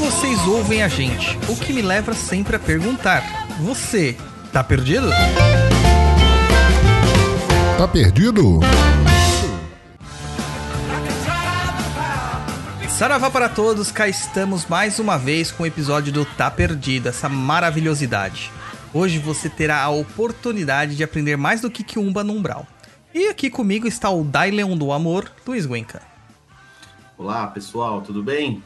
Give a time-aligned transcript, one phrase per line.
[0.00, 1.36] vocês ouvem a gente.
[1.46, 3.22] O que me leva sempre a perguntar:
[3.60, 4.16] você
[4.50, 5.10] tá perdido?
[7.76, 8.60] Tá perdido?
[12.88, 17.28] Saravá para todos, cá estamos mais uma vez com o episódio do Tá Perdido, essa
[17.30, 18.50] maravilhosidade.
[18.92, 22.66] Hoje você terá a oportunidade de aprender mais do que Kiumba no Umbral.
[23.14, 26.02] E aqui comigo está o Daileon do Amor, Luiz Guenca.
[27.16, 28.62] Olá pessoal, tudo bem?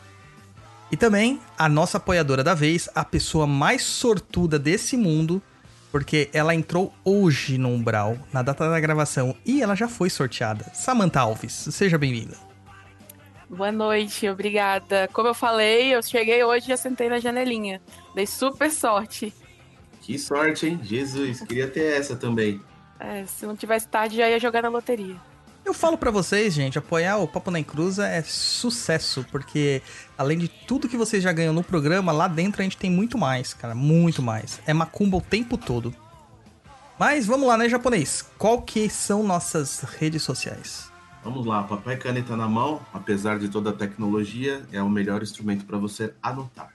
[0.90, 5.42] E também a nossa apoiadora da vez, a pessoa mais sortuda desse mundo,
[5.90, 10.64] porque ela entrou hoje no Umbral, na data da gravação, e ela já foi sorteada.
[10.74, 12.36] Samantha Alves, seja bem-vinda.
[13.48, 15.08] Boa noite, obrigada.
[15.12, 17.80] Como eu falei, eu cheguei hoje e já sentei na janelinha.
[18.14, 19.32] Dei super sorte.
[20.00, 20.80] Que sorte, hein?
[20.82, 22.60] Jesus, queria ter essa também.
[22.98, 25.16] É, se não tivesse tarde, já ia jogar na loteria.
[25.64, 29.80] Eu falo para vocês, gente, apoiar o Papo na Encruza é sucesso, porque
[30.16, 33.16] além de tudo que vocês já ganham no programa, lá dentro a gente tem muito
[33.16, 34.60] mais, cara, muito mais.
[34.66, 35.94] É macumba o tempo todo.
[36.98, 38.30] Mas vamos lá, né, japonês?
[38.36, 40.92] Qual que são nossas redes sociais?
[41.24, 45.64] Vamos lá, papai caneta na mão, apesar de toda a tecnologia, é o melhor instrumento
[45.64, 46.74] para você anotar.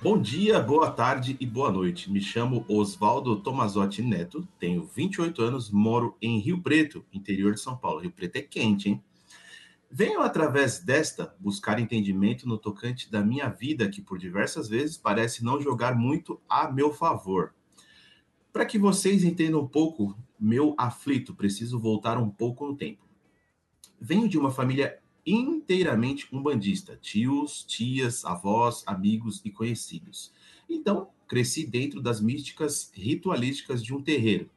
[0.00, 2.12] Bom dia, boa tarde e boa noite.
[2.12, 7.76] Me chamo Oswaldo Tomazotti Neto, tenho 28 anos, moro em Rio Preto, interior de São
[7.76, 7.98] Paulo.
[7.98, 9.02] Rio Preto é quente, hein?
[9.90, 15.42] Venho através desta buscar entendimento no tocante da minha vida, que por diversas vezes parece
[15.42, 17.54] não jogar muito a meu favor.
[18.52, 23.06] Para que vocês entendam um pouco meu aflito, preciso voltar um pouco no tempo.
[23.98, 30.32] Venho de uma família inteiramente umbandista, tios, tias, avós, amigos e conhecidos.
[30.68, 34.50] Então, cresci dentro das místicas ritualísticas de um terreiro.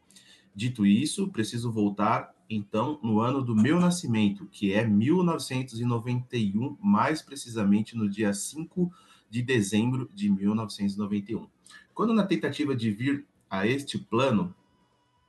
[0.53, 7.95] Dito isso, preciso voltar então no ano do meu nascimento, que é 1991, mais precisamente
[7.95, 8.91] no dia 5
[9.29, 11.47] de dezembro de 1991.
[11.93, 14.53] Quando na tentativa de vir a este plano,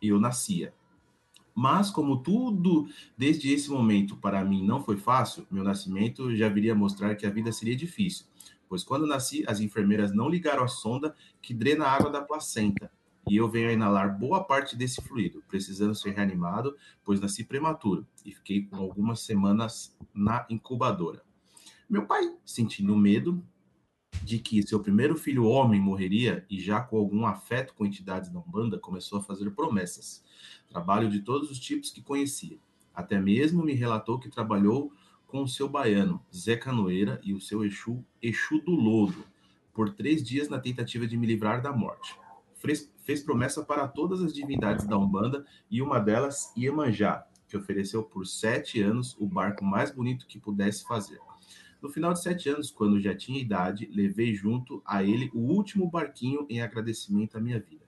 [0.01, 0.75] eu nascia.
[1.55, 6.75] Mas como tudo desde esse momento para mim não foi fácil, meu nascimento já viria
[6.75, 8.27] mostrar que a vida seria difícil,
[8.69, 12.91] pois quando nasci as enfermeiras não ligaram a sonda que drena a água da placenta,
[13.29, 18.07] e eu venho a inalar boa parte desse fluido, precisando ser reanimado, pois nasci prematuro
[18.25, 21.23] e fiquei com algumas semanas na incubadora.
[21.89, 23.43] Meu pai, sentindo medo
[24.23, 28.39] de que seu primeiro filho homem morreria e já com algum afeto com entidades da
[28.39, 30.25] Umbanda, começou a fazer promessas.
[30.69, 32.59] Trabalho de todos os tipos que conhecia.
[32.95, 34.93] Até mesmo me relatou que trabalhou
[35.27, 39.25] com o seu baiano, Zé Canoeira, e o seu Exu, Exu do Lodo,
[39.73, 42.15] por três dias na tentativa de me livrar da morte.
[42.59, 48.03] Fez, fez promessa para todas as divindades da Umbanda e uma delas, Iemanjá, que ofereceu
[48.03, 51.19] por sete anos o barco mais bonito que pudesse fazer.
[51.83, 55.91] No final de sete anos, quando já tinha idade, levei junto a ele o último
[55.91, 57.83] barquinho em agradecimento à minha vida.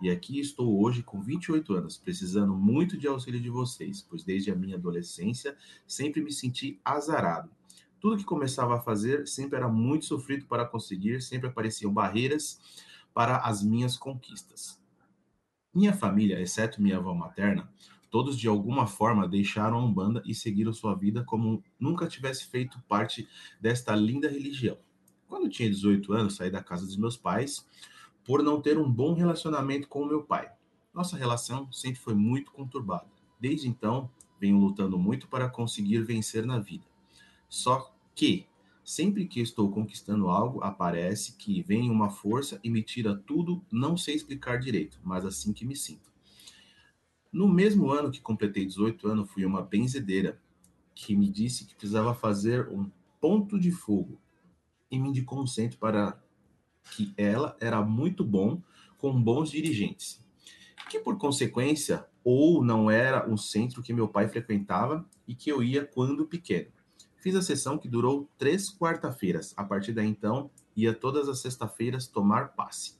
[0.00, 4.50] E aqui estou hoje com 28 anos, precisando muito de auxílio de vocês, pois desde
[4.50, 7.50] a minha adolescência sempre me senti azarado.
[8.00, 12.60] Tudo que começava a fazer sempre era muito sofrido para conseguir, sempre apareciam barreiras
[13.14, 14.82] para as minhas conquistas.
[15.72, 17.72] Minha família, exceto minha avó materna,
[18.10, 22.82] todos de alguma forma deixaram a Umbanda e seguiram sua vida como nunca tivesse feito
[22.88, 23.28] parte
[23.60, 24.76] desta linda religião.
[25.28, 27.66] Quando tinha 18 anos, saí da casa dos meus pais
[28.24, 30.50] por não ter um bom relacionamento com o meu pai.
[30.92, 33.08] Nossa relação sempre foi muito conturbada.
[33.38, 34.10] Desde então,
[34.40, 36.84] venho lutando muito para conseguir vencer na vida.
[37.48, 38.46] Só que,
[38.84, 43.96] sempre que estou conquistando algo, aparece que vem uma força e me tira tudo, não
[43.96, 46.12] sei explicar direito, mas assim que me sinto.
[47.32, 50.40] No mesmo ano que completei 18 anos, fui uma benzedeira
[50.94, 52.88] que me disse que precisava fazer um
[53.20, 54.20] ponto de fogo
[54.90, 56.22] e me indicou um centro para
[56.94, 58.62] que ela era muito bom
[58.98, 60.24] com bons dirigentes,
[60.90, 65.62] que por consequência ou não era um centro que meu pai frequentava e que eu
[65.62, 66.68] ia quando pequeno.
[67.24, 69.54] Fiz a sessão que durou três quarta-feiras.
[69.56, 72.96] A partir daí então, ia todas as sexta-feiras tomar passe.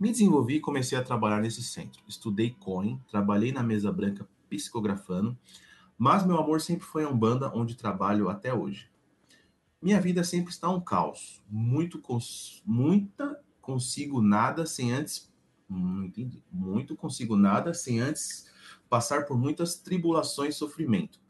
[0.00, 2.02] Me desenvolvi e comecei a trabalhar nesse centro.
[2.08, 5.36] Estudei coin, trabalhei na mesa branca psicografando,
[5.98, 8.88] mas meu amor sempre foi a Umbanda, onde trabalho até hoje.
[9.82, 11.44] Minha vida sempre está um caos.
[11.50, 15.30] Muito cons muita consigo nada sem antes.
[15.68, 16.42] Entendi.
[16.50, 18.50] Muito consigo nada sem antes
[18.88, 21.20] passar por muitas tribulações e sofrimento.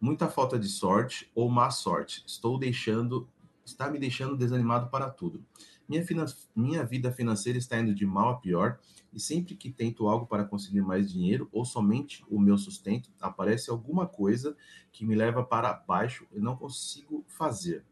[0.00, 2.22] Muita falta de sorte ou má sorte.
[2.26, 3.28] Estou deixando.
[3.64, 5.44] Está me deixando desanimado para tudo.
[5.88, 8.78] Minha, finan minha vida financeira está indo de mal a pior
[9.12, 13.70] e sempre que tento algo para conseguir mais dinheiro ou somente o meu sustento, aparece
[13.70, 14.56] alguma coisa
[14.92, 17.84] que me leva para baixo e não consigo fazer.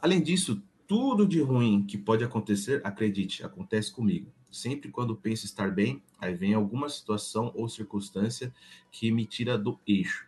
[0.00, 4.32] Além disso, tudo de ruim que pode acontecer, acredite, acontece comigo.
[4.50, 8.52] Sempre quando penso estar bem, aí vem alguma situação ou circunstância
[8.90, 10.27] que me tira do eixo.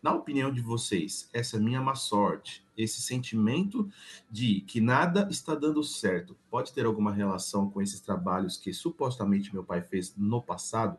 [0.00, 3.90] Na opinião de vocês, essa minha má sorte, esse sentimento
[4.30, 9.52] de que nada está dando certo, pode ter alguma relação com esses trabalhos que supostamente
[9.52, 10.96] meu pai fez no passado?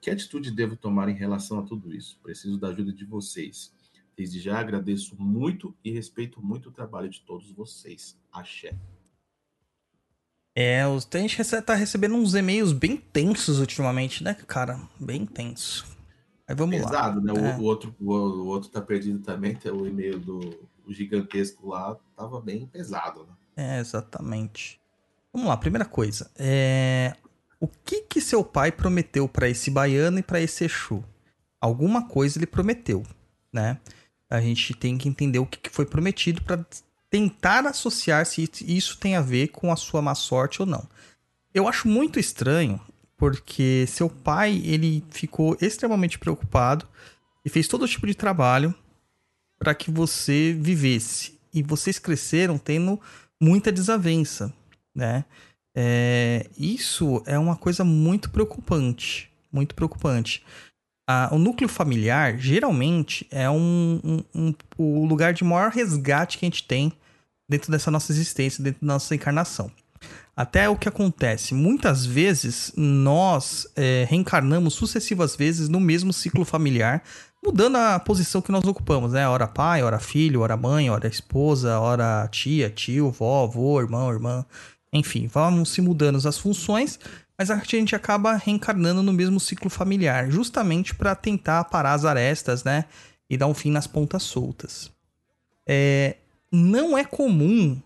[0.00, 2.18] Que atitude devo tomar em relação a tudo isso?
[2.22, 3.72] Preciso da ajuda de vocês.
[4.16, 8.18] Desde já agradeço muito e respeito muito o trabalho de todos vocês.
[8.32, 8.74] Axé.
[10.54, 14.80] É, a gente tá recebendo uns e-mails bem tensos ultimamente, né, cara?
[14.98, 16.01] Bem tenso.
[16.52, 16.86] Aí vamos lá.
[16.86, 17.32] Pesado, né?
[17.32, 17.56] O, É.
[17.56, 19.54] o outro, o, o outro tá perdido também.
[19.54, 21.96] Tem o e-mail do gigantesco lá.
[22.14, 23.32] Tava bem pesado, né?
[23.56, 24.78] É, exatamente.
[25.32, 26.30] Vamos lá, primeira coisa.
[26.36, 27.14] É...
[27.58, 31.02] O que que seu pai prometeu pra esse baiano e pra esse Exu?
[31.58, 33.02] Alguma coisa ele prometeu,
[33.50, 33.78] né?
[34.28, 36.62] A gente tem que entender o que que foi prometido pra
[37.08, 40.86] tentar associar se isso tem a ver com a sua má sorte ou não.
[41.54, 42.78] Eu acho muito estranho
[43.22, 46.88] porque seu pai ele ficou extremamente preocupado
[47.44, 48.74] e fez todo tipo de trabalho
[49.60, 51.38] para que você vivesse.
[51.54, 53.00] E vocês cresceram tendo
[53.40, 54.52] muita desavença,
[54.92, 55.24] né?
[55.72, 60.44] É, isso é uma coisa muito preocupante, muito preocupante.
[61.08, 66.44] Ah, o núcleo familiar, geralmente, é um, um- um- o lugar de maior resgate que
[66.44, 66.92] a gente tem
[67.48, 69.70] dentro dessa nossa existência, dentro da nossa encarnação.
[70.34, 77.02] Até o que acontece, muitas vezes nós é, reencarnamos sucessivas vezes no mesmo ciclo familiar,
[77.44, 79.28] mudando a posição que nós ocupamos, né?
[79.28, 84.46] Hora pai, hora filho, hora mãe, hora esposa, hora tia, tio, vó, avô, irmão, irmã.
[84.90, 86.98] Enfim, vamos se mudando as funções,
[87.36, 92.64] mas a gente acaba reencarnando no mesmo ciclo familiar, justamente para tentar parar as arestas,
[92.64, 92.86] né?
[93.28, 94.90] E dar um fim nas pontas soltas.
[95.66, 96.16] É,
[96.50, 97.80] não é comum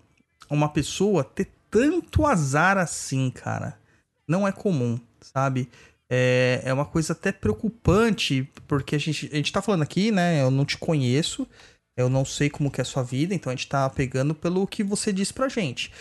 [0.48, 3.78] uma pessoa ter tanto azar assim, cara.
[4.26, 5.68] Não é comum, sabe?
[6.08, 10.42] É, é uma coisa até preocupante, porque a gente, a gente tá falando aqui, né?
[10.42, 11.46] Eu não te conheço,
[11.94, 14.66] eu não sei como que é a sua vida, então a gente tá pegando pelo
[14.66, 15.92] que você disse pra gente.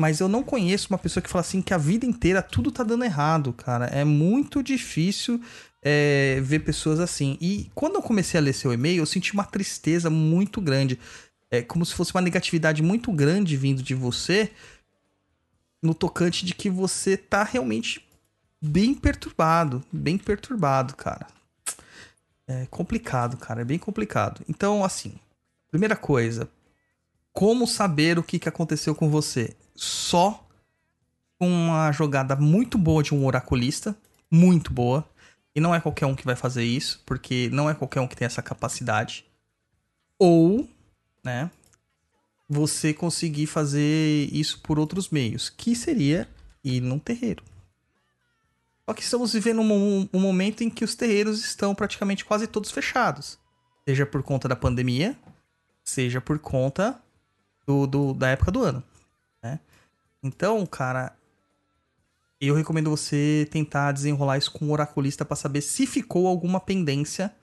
[0.00, 2.82] Mas eu não conheço uma pessoa que fala assim que a vida inteira tudo tá
[2.82, 3.86] dando errado, cara.
[3.86, 5.40] É muito difícil
[5.84, 7.36] é, ver pessoas assim.
[7.38, 10.98] E quando eu comecei a ler seu e-mail, eu senti uma tristeza muito grande.
[11.50, 14.50] É como se fosse uma negatividade muito grande vindo de você
[15.82, 18.06] no tocante de que você tá realmente
[18.60, 21.26] bem perturbado, bem perturbado, cara.
[22.46, 24.42] É complicado, cara, é bem complicado.
[24.48, 25.14] Então, assim,
[25.70, 26.48] primeira coisa,
[27.32, 29.54] como saber o que, que aconteceu com você?
[29.76, 30.44] Só
[31.38, 33.96] com uma jogada muito boa de um oraculista,
[34.30, 35.08] muito boa.
[35.54, 38.16] E não é qualquer um que vai fazer isso, porque não é qualquer um que
[38.16, 39.24] tem essa capacidade.
[40.18, 40.68] Ou,
[41.22, 41.50] né,
[42.48, 46.28] você conseguir fazer isso por outros meios, que seria
[46.64, 47.44] ir num terreiro.
[48.88, 52.70] Só que estamos vivendo um, um momento em que os terreiros estão praticamente quase todos
[52.70, 53.38] fechados.
[53.86, 55.18] Seja por conta da pandemia,
[55.84, 57.00] seja por conta
[57.66, 58.82] do, do- da época do ano.
[59.42, 59.60] Né?
[60.22, 61.14] Então, cara,
[62.40, 67.34] eu recomendo você tentar desenrolar isso com o oraculista pra saber se ficou alguma pendência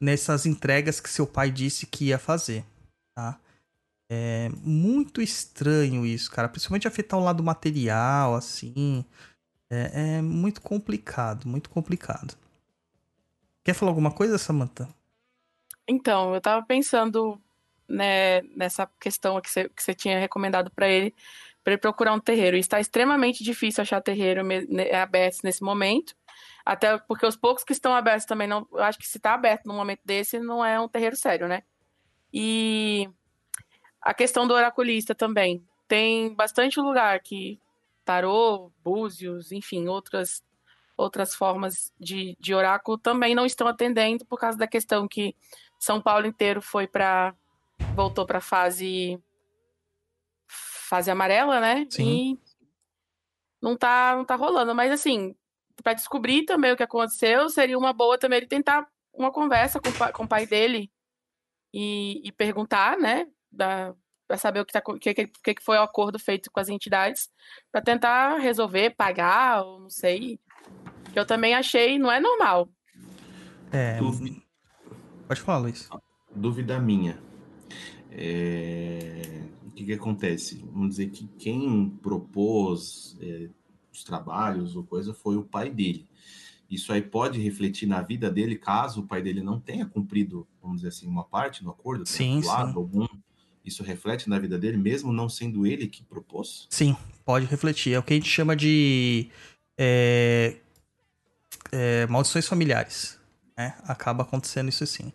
[0.00, 2.64] nessas entregas que seu pai disse que ia fazer,
[3.14, 3.38] tá?
[4.10, 6.48] É muito estranho isso, cara.
[6.48, 9.04] Principalmente afetar o lado material, assim.
[9.70, 12.34] É, é muito complicado, muito complicado.
[13.62, 14.88] Quer falar alguma coisa, Samantha?
[15.86, 17.40] Então, eu tava pensando
[17.86, 21.14] né, nessa questão que você, que tinha recomendado pra ele,
[21.62, 22.56] pra ele procurar um terreiro.
[22.56, 26.14] E está extremamente difícil achar terreiro ne- abertos nesse momento.
[26.64, 28.66] Até porque os poucos que estão abertos também não.
[28.72, 31.62] Eu acho que se tá aberto num momento desse, não é um terreiro sério, né?
[32.32, 33.08] E
[34.00, 35.64] a questão do oraculista também.
[35.86, 37.60] Tem bastante lugar que
[38.04, 40.42] tarô, búzios, enfim, outras
[40.96, 45.32] outras formas de, de oráculo também não estão atendendo por causa da questão que
[45.78, 47.34] São Paulo inteiro foi para
[47.94, 49.16] voltou para fase
[50.48, 51.86] fase amarela, né?
[51.88, 52.32] Sim.
[52.32, 52.38] E
[53.62, 55.36] não tá não tá rolando, mas assim,
[55.82, 59.90] para descobrir também o que aconteceu, seria uma boa também ele tentar uma conversa com,
[60.12, 60.90] com o pai dele
[61.72, 63.94] e, e perguntar, né, da
[64.26, 67.30] para saber o que, tá, que, que, que foi o acordo feito com as entidades,
[67.72, 70.38] para tentar resolver, pagar, ou não sei.
[71.14, 72.68] Que eu também achei, não é normal.
[73.72, 73.96] É.
[73.96, 74.46] Duvi-
[75.26, 75.88] Pode falar, Luiz.
[76.34, 77.18] Dúvida minha.
[78.10, 80.56] É, O que, que acontece?
[80.72, 83.48] Vamos dizer que quem propôs é,
[83.90, 86.06] os trabalhos ou coisa foi o pai dele.
[86.70, 90.78] Isso aí pode refletir na vida dele caso o pai dele não tenha cumprido, vamos
[90.78, 92.48] dizer assim, uma parte do acordo, Sim, sim.
[92.50, 93.06] algum.
[93.68, 96.66] Isso reflete na vida dele, mesmo não sendo ele que propôs?
[96.70, 97.94] Sim, pode refletir.
[97.94, 99.28] É o que a gente chama de
[99.76, 100.56] é,
[101.70, 103.18] é, maldições familiares.
[103.56, 103.74] Né?
[103.84, 105.12] Acaba acontecendo isso sim.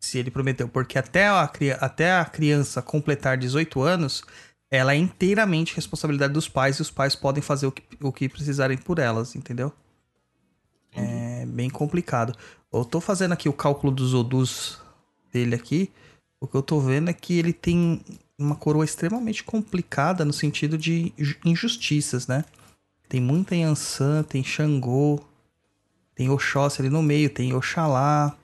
[0.00, 0.68] Se ele prometeu.
[0.68, 4.22] Porque até a, até a criança completar 18 anos,
[4.70, 8.28] ela é inteiramente responsabilidade dos pais e os pais podem fazer o que, o que
[8.28, 9.72] precisarem por elas, entendeu?
[10.92, 12.36] É bem complicado.
[12.72, 14.80] Eu tô fazendo aqui o cálculo dos odus
[15.32, 15.90] dele aqui.
[16.40, 18.00] O que eu tô vendo é que ele tem
[18.38, 22.44] uma coroa extremamente complicada no sentido de ju- injustiças, né?
[23.08, 25.20] Tem muita Yansan, tem Xangô,
[26.14, 28.36] tem Oxóssi ali no meio, tem Oxalá.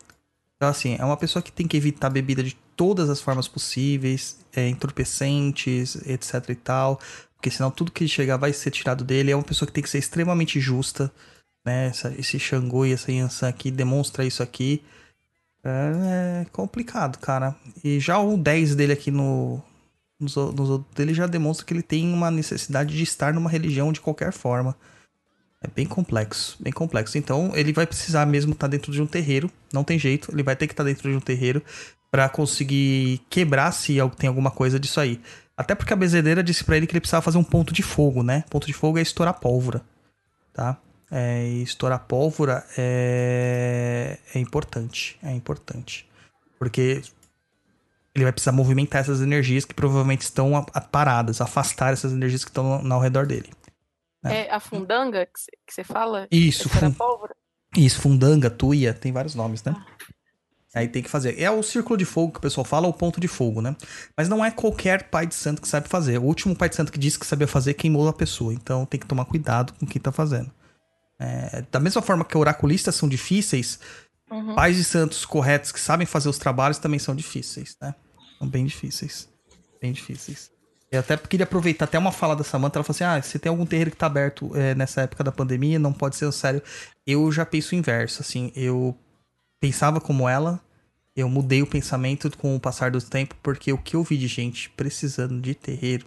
[0.57, 4.39] Então, assim, é uma pessoa que tem que evitar bebida de todas as formas possíveis,
[4.55, 7.01] é, entorpecentes, etc e tal.
[7.37, 9.33] Porque senão tudo que chegar vai ser tirado dele.
[9.33, 11.13] É uma pessoa que tem que ser extremamente justa,
[11.67, 11.89] né?
[11.89, 14.83] Essa- esse Xangô e essa Yansan aqui demonstra isso aqui.
[15.65, 17.55] É, é complicado, cara.
[17.83, 19.63] E já o 10 dele aqui no,
[20.19, 23.93] nos, nos outros dele já demonstra que ele tem uma necessidade de estar numa religião
[23.93, 24.77] de qualquer forma.
[25.61, 27.17] É bem complexo, bem complexo.
[27.17, 30.57] Então, ele vai precisar mesmo estar dentro de um terreiro, não tem jeito, ele vai
[30.57, 31.63] ter que estar dentro de um terreiro
[32.11, 35.21] pra conseguir quebrar se tem alguma coisa disso aí.
[35.57, 38.23] Até porque a bezedeira disse pra ele que ele precisava fazer um ponto de fogo,
[38.23, 38.43] né?
[38.51, 39.83] Ponto de fogo é estourar pólvora,
[40.53, 40.77] tá?
[41.15, 46.09] É, e estourar pólvora é, é importante, é importante.
[46.59, 47.03] Porque
[48.15, 52.45] ele vai precisar movimentar essas energias que provavelmente estão a- a- paradas, afastar essas energias
[52.45, 53.51] que estão ao redor dele.
[54.25, 55.39] É a fundanga que
[55.75, 56.27] você- fala?
[56.31, 57.35] Isso, fun- pólvora?
[57.77, 59.75] isso, fundanga, tuia, tem vários nomes, né?
[60.75, 61.39] Aí tem que fazer.
[61.39, 63.77] É o círculo de fogo que o pessoal fala, ou ponto de fogo, né?
[64.17, 66.17] Mas não é qualquer pai de santo que sabe fazer.
[66.19, 68.55] O último pai de santo que disse que sabia fazer queimou a pessoa.
[68.55, 70.51] Então tem que tomar cuidado com quem tá fazendo.
[71.23, 73.79] É, da mesma forma que oraculistas são difíceis,
[74.31, 74.55] Uhum.
[74.55, 77.95] pais de santos corretos que sabem fazer os trabalhos também são difíceis, né?
[78.39, 79.29] São bem difíceis.
[79.81, 80.51] Bem difíceis.
[80.91, 82.79] Eu até queria aproveitar até uma fala da Samantha.
[82.79, 85.31] Ela falou assim: ah, se tem algum terreiro que tá aberto é, nessa época da
[85.31, 86.63] pandemia, não pode ser sério.
[87.07, 88.51] Eu já penso o inverso, assim.
[88.57, 88.97] Eu
[89.61, 90.61] pensava como ela,
[91.15, 94.27] eu mudei o pensamento com o passar do tempo, porque o que eu vi de
[94.27, 96.07] gente precisando de terreiro.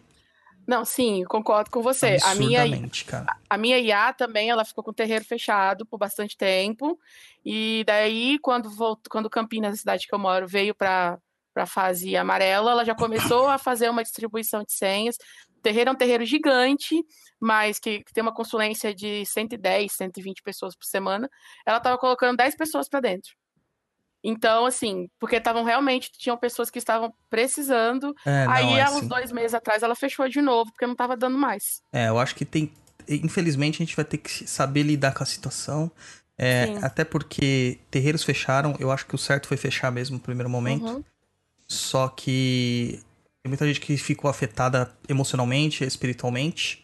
[0.68, 2.18] Não, sim, concordo com você.
[2.24, 2.64] A minha,
[3.06, 3.38] cara.
[3.50, 7.00] a minha IA também, ela ficou com o terreiro fechado por bastante tempo.
[7.46, 11.20] E daí, quando voltou, quando Campinas, a cidade que eu moro, veio para
[11.56, 15.18] a fase amarela, ela já começou a fazer uma distribuição de senhas.
[15.58, 17.04] O terreiro é um terreiro gigante,
[17.40, 21.30] mas que, que tem uma consulência de 110, 120 pessoas por semana.
[21.66, 23.34] Ela estava colocando 10 pessoas para dentro.
[24.28, 28.16] Então, assim, porque estavam realmente, tinham pessoas que estavam precisando.
[28.26, 28.98] É, não, Aí, é há assim.
[28.98, 31.84] uns dois meses atrás, ela fechou de novo, porque não estava dando mais.
[31.94, 32.72] É, eu acho que tem.
[33.08, 35.92] Infelizmente, a gente vai ter que saber lidar com a situação.
[36.38, 40.50] É, até porque terreiros fecharam, eu acho que o certo foi fechar mesmo no primeiro
[40.50, 40.88] momento.
[40.88, 41.04] Uhum.
[41.68, 43.00] Só que
[43.44, 46.84] tem muita gente que ficou afetada emocionalmente, espiritualmente.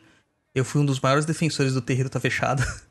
[0.53, 2.63] Eu fui um dos maiores defensores do terreiro tá fechado.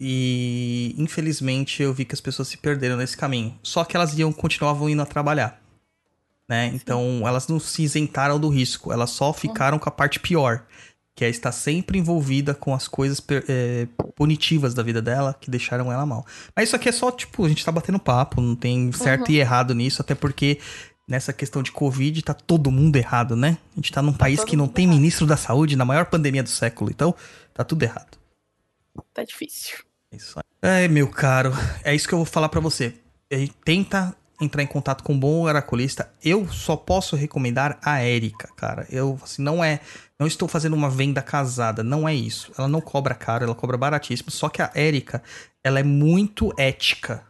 [0.00, 3.54] E infelizmente eu vi que as pessoas se perderam nesse caminho.
[3.62, 5.60] Só que elas iam continuavam indo a trabalhar.
[6.48, 6.72] Né?
[6.74, 10.64] Então elas não se isentaram do risco, elas só ficaram com a parte pior,
[11.14, 15.92] que é estar sempre envolvida com as coisas é, punitivas da vida dela que deixaram
[15.92, 16.26] ela mal.
[16.56, 19.38] Mas isso aqui é só, tipo, a gente tá batendo papo, não tem certo e
[19.38, 20.58] errado nisso, até porque
[21.06, 23.58] nessa questão de Covid tá todo mundo errado, né?
[23.72, 24.96] A gente tá num país todo que não tem errado.
[24.96, 27.14] ministro da saúde na maior pandemia do século, então
[27.52, 28.18] tá tudo errado.
[29.14, 29.89] Tá difícil.
[30.12, 30.44] É Isso aí.
[30.62, 31.52] É, meu caro,
[31.82, 32.94] é isso que eu vou falar pra você.
[33.64, 36.10] Tenta entrar em contato com um bom oraculista.
[36.22, 38.86] Eu só posso recomendar a Érica, cara.
[38.90, 39.80] Eu, assim, não é.
[40.18, 42.52] Não estou fazendo uma venda casada, não é isso.
[42.58, 44.30] Ela não cobra caro, ela cobra baratíssimo.
[44.30, 45.22] Só que a Érica,
[45.62, 47.24] ela é muito ética.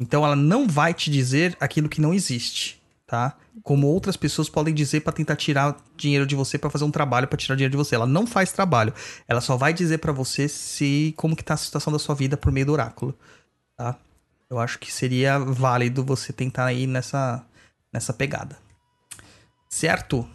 [0.00, 2.81] Então ela não vai te dizer aquilo que não existe,
[3.12, 3.36] tá?
[3.62, 7.28] Como outras pessoas podem dizer pra tentar tirar dinheiro de você pra fazer um trabalho
[7.28, 7.94] pra tirar dinheiro de você.
[7.94, 8.94] Ela não faz trabalho.
[9.28, 12.38] Ela só vai dizer pra você se como que tá a situação da sua vida
[12.38, 13.14] por meio do oráculo,
[13.76, 13.96] tá?
[14.48, 17.44] Eu acho que seria válido você tentar ir nessa
[17.92, 18.56] nessa pegada.
[19.68, 20.26] Certo?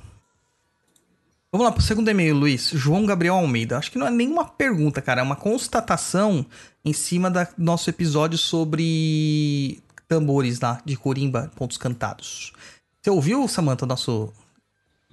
[1.52, 2.70] Vamos lá pro segundo e-mail, Luiz.
[2.76, 3.80] João Gabriel Almeida.
[3.80, 5.22] Acho que não é nenhuma pergunta, cara.
[5.22, 6.46] É uma constatação
[6.86, 12.54] em cima do nosso episódio sobre tambores lá de Corimba, pontos cantados.
[13.02, 14.34] Você ouviu, Samantha, o nosso.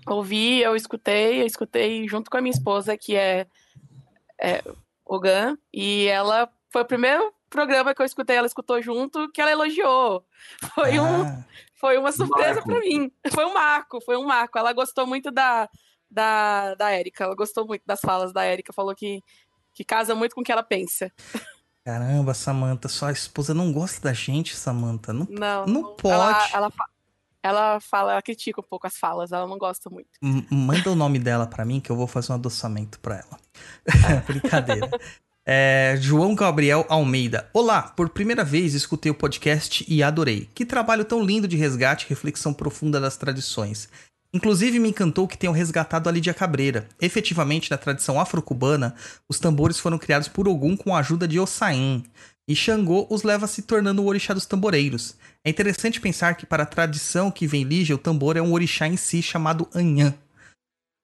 [0.07, 3.47] Ouvi, eu escutei, eu escutei junto com a minha esposa, que é,
[4.41, 4.63] é
[5.05, 9.53] Ogan, e ela foi o primeiro programa que eu escutei, ela escutou junto, que ela
[9.53, 10.25] elogiou.
[10.75, 13.13] Foi, um, Ah, foi uma surpresa pra mim.
[13.33, 14.59] Foi um marco, foi um marco.
[14.59, 15.69] Ela gostou muito da,
[16.11, 19.23] da, da Érica, ela gostou muito das falas da Érica, falou que,
[19.73, 21.13] que casa muito com o que ela pensa.
[21.85, 25.13] Caramba, Samantha, sua esposa não gosta da gente, Samantha.
[25.13, 26.55] Não, Não, não Ela, pode.
[26.55, 26.87] ela, fa-
[27.43, 30.09] ela fala, ela critica um pouco as falas, ela não gosta muito.
[30.23, 33.39] M- Manda o nome dela pra mim que eu vou fazer um adoçamento pra ela.
[34.27, 34.91] Brincadeira.
[35.47, 37.51] É, João Gabriel Almeida.
[37.53, 40.49] Olá, por primeira vez escutei o podcast e adorei.
[40.55, 43.91] Que trabalho tão lindo de resgate e reflexão profunda das tradições.
[44.35, 46.89] Inclusive me encantou que tenham resgatado a Lídia Cabreira.
[47.01, 48.97] Efetivamente, na tradição afro-cubana,
[49.29, 52.03] os tambores foram criados por Ogum com a ajuda de Ossain.
[52.49, 55.15] E Xangô os leva se tornando o orixá dos tamboreiros.
[55.45, 58.89] É interessante pensar que para a tradição que vem Lígia, o tambor é um orixá
[58.89, 60.13] em si chamado Anhã.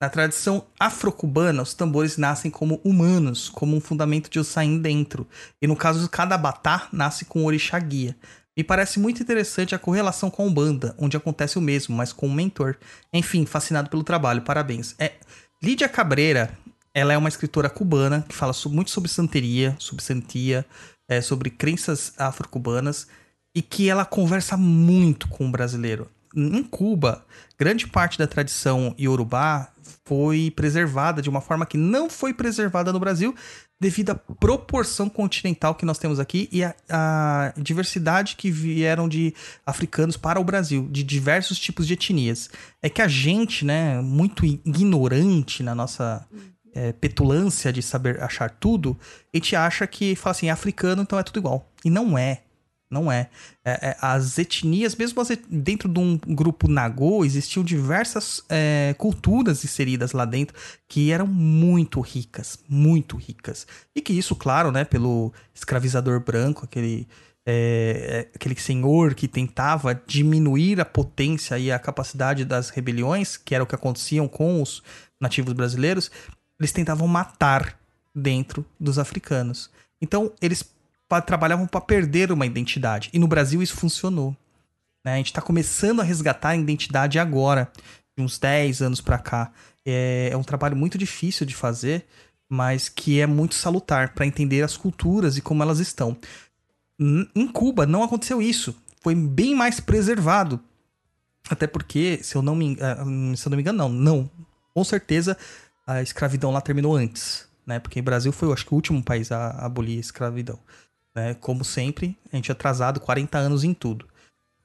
[0.03, 5.29] Na tradição afro-cubana, os tambores nascem como humanos, como um fundamento de Ossain dentro.
[5.63, 8.17] E no caso, cada batá nasce com o orixá guia.
[8.61, 12.27] Me parece muito interessante a correlação com a Umbanda, onde acontece o mesmo, mas com
[12.27, 12.77] um mentor.
[13.11, 14.95] Enfim, fascinado pelo trabalho, parabéns.
[14.99, 15.15] É,
[15.63, 16.51] Lídia Cabreira,
[16.93, 20.67] ela é uma escritora cubana que fala muito sobre santeria, sobre santia,
[21.09, 23.07] é, sobre crenças afro-cubanas
[23.55, 26.11] e que ela conversa muito com o brasileiro.
[26.37, 27.25] Em Cuba,
[27.59, 29.73] grande parte da tradição iorubá
[30.11, 33.33] foi preservada de uma forma que não foi preservada no Brasil
[33.81, 39.33] devido à proporção continental que nós temos aqui e a, a diversidade que vieram de
[39.65, 42.51] africanos para o Brasil, de diversos tipos de etnias.
[42.83, 46.27] É que a gente, né, muito ignorante na nossa
[46.75, 48.99] é, petulância de saber achar tudo,
[49.33, 51.71] a gente acha que fala assim, é africano, então é tudo igual.
[51.85, 52.43] E não é.
[52.91, 53.31] Não é.
[53.65, 58.95] É, é, as etnias, mesmo as et- dentro de um grupo Nagô, existiam diversas é,
[58.99, 60.57] culturas inseridas lá dentro
[60.89, 63.65] que eram muito ricas, muito ricas.
[63.95, 67.07] E que isso, claro, né, pelo escravizador branco, aquele,
[67.47, 73.55] é, é, aquele senhor que tentava diminuir a potência e a capacidade das rebeliões, que
[73.55, 74.83] era o que aconteciam com os
[75.21, 76.11] nativos brasileiros,
[76.59, 77.79] eles tentavam matar
[78.13, 79.71] dentro dos africanos.
[80.03, 80.65] Então, eles
[81.11, 83.11] pa- trabalhavam para perder uma identidade.
[83.13, 84.35] E no Brasil isso funcionou.
[85.05, 85.15] né?
[85.15, 87.71] A gente está começando a resgatar a identidade agora,
[88.17, 89.53] de uns 10 anos para cá.
[89.85, 92.07] É, é um trabalho muito difícil de fazer,
[92.49, 96.17] mas que é muito salutar para entender as culturas e como elas estão.
[97.35, 98.77] Em Cuba não aconteceu isso.
[99.03, 100.61] Foi bem mais preservado.
[101.49, 103.89] Até porque, se eu não me, en- ah, hum, se eu não me engano, não,
[103.89, 104.31] não.
[104.75, 105.37] Com certeza
[105.87, 107.79] a escravidão lá terminou antes, né?
[107.81, 110.59] Porque o Brasil foi, eu acho que, o último país a abolir a escravidão.
[111.21, 111.35] Né?
[111.35, 114.07] Como sempre, a gente é atrasado 40 anos em tudo.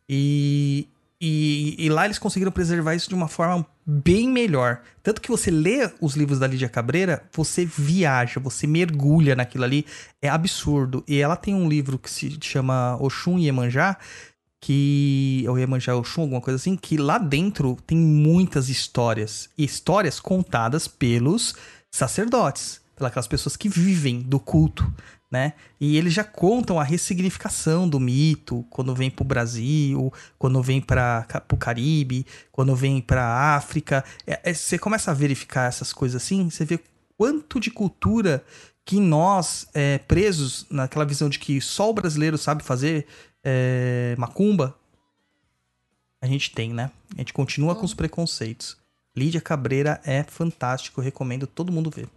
[0.07, 0.87] E,
[1.19, 4.81] e, e lá eles conseguiram preservar isso de uma forma bem melhor.
[5.03, 9.85] Tanto que você lê os livros da Lídia Cabreira, você viaja, você mergulha naquilo ali.
[10.21, 11.03] É absurdo.
[11.07, 13.97] E ela tem um livro que se chama Oxum e Iemanjá,
[14.61, 15.43] que.
[15.49, 19.49] Ou Iemanjá Oxum, alguma coisa assim, que lá dentro tem muitas histórias.
[19.57, 21.53] Histórias contadas pelos
[21.91, 24.89] sacerdotes, pelas pessoas que vivem do culto
[25.31, 25.53] né?
[25.79, 31.25] E eles já contam a ressignificação do mito quando vem pro Brasil, quando vem para
[31.51, 34.03] o Caribe, quando vem pra África.
[34.25, 36.79] É, é, você começa a verificar essas coisas assim, você vê
[37.17, 38.43] quanto de cultura
[38.85, 43.07] que nós, é, presos naquela visão de que só o brasileiro sabe fazer
[43.43, 44.75] é, macumba,
[46.21, 46.91] a gente tem, né?
[47.15, 48.77] A gente continua com os preconceitos.
[49.15, 52.09] Lídia Cabreira é fantástico, recomendo todo mundo ver.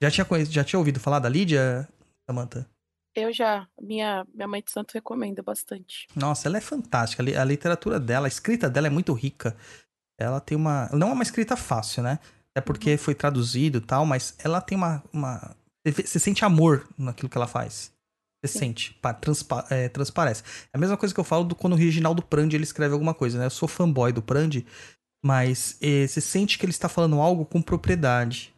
[0.00, 1.86] Já tinha, já tinha ouvido falar da Lídia,
[2.30, 2.66] Samantha?
[3.14, 3.66] Eu já.
[3.80, 6.06] Minha, minha mãe de santo recomenda bastante.
[6.14, 7.22] Nossa, ela é fantástica.
[7.22, 9.56] A li- A literatura dela, a escrita dela é muito rica.
[10.18, 10.88] Ela tem uma.
[10.92, 12.18] Não é uma escrita fácil, né?
[12.54, 15.02] É porque foi traduzido e tal, mas ela tem uma.
[15.12, 15.56] uma...
[15.84, 17.90] Você sente amor naquilo que ela faz.
[18.44, 18.58] Você Sim.
[18.58, 20.42] sente, pa- transpa- é, transparece.
[20.72, 23.12] É a mesma coisa que eu falo do quando o Reginaldo Prandi ele escreve alguma
[23.14, 23.46] coisa, né?
[23.46, 24.66] Eu sou fanboy do Prandi,
[25.24, 28.54] mas eh, você sente que ele está falando algo com propriedade.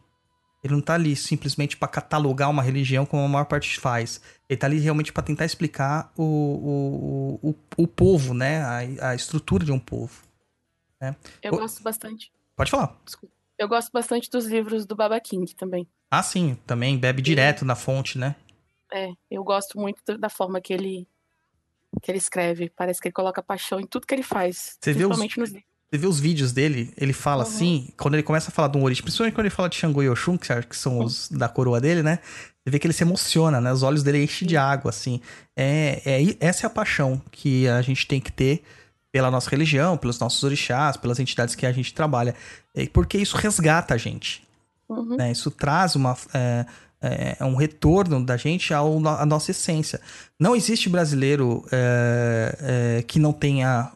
[0.62, 4.20] Ele não tá ali simplesmente para catalogar uma religião como a maior parte faz.
[4.48, 8.62] Ele tá ali realmente para tentar explicar o, o, o, o povo, né?
[8.62, 10.22] A, a estrutura de um povo.
[11.42, 12.32] Eu Ô- gosto bastante.
[12.54, 12.96] Pode falar.
[13.04, 13.34] Desculpa.
[13.58, 15.86] Eu gosto bastante dos livros do Baba King também.
[16.10, 18.36] Ah, sim, também bebe direto na fonte, né?
[18.92, 21.08] É, eu gosto muito da- forma que ele
[22.02, 22.70] que ele escreve.
[22.70, 24.76] Parece que ele coloca paixão em tudo que ele faz.
[24.80, 25.71] Você vê os- nos livros.
[25.92, 27.50] Você vê os vídeos dele, ele fala Uhum.
[27.50, 30.02] assim, quando ele começa a falar de um orixá, principalmente quando ele fala de Xangô
[30.02, 32.18] e Oxum, que são os da coroa dele, né?
[32.64, 33.70] Você vê que ele se emociona, né?
[33.70, 35.20] Os olhos dele enchem de água, assim.
[35.54, 38.62] É, é, essa é a paixão que a gente tem que ter
[39.12, 42.34] pela nossa religião, pelos nossos orixás, pelas entidades que a gente trabalha.
[42.74, 44.42] É, Porque isso resgata a gente.
[44.88, 45.16] Uhum.
[45.16, 45.30] né?
[45.30, 46.64] Isso traz uma, é,
[47.02, 50.00] é, é um retorno da gente ao, à nossa essência.
[50.40, 52.56] Não existe brasileiro é,
[52.98, 53.92] é, que não tenha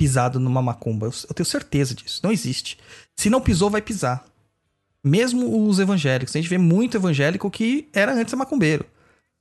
[0.00, 1.06] pisado numa macumba.
[1.06, 2.22] Eu, eu tenho certeza disso.
[2.24, 2.78] Não existe.
[3.14, 4.24] Se não pisou, vai pisar.
[5.04, 6.34] Mesmo os evangélicos.
[6.34, 8.86] A gente vê muito evangélico que era antes macumbeiro.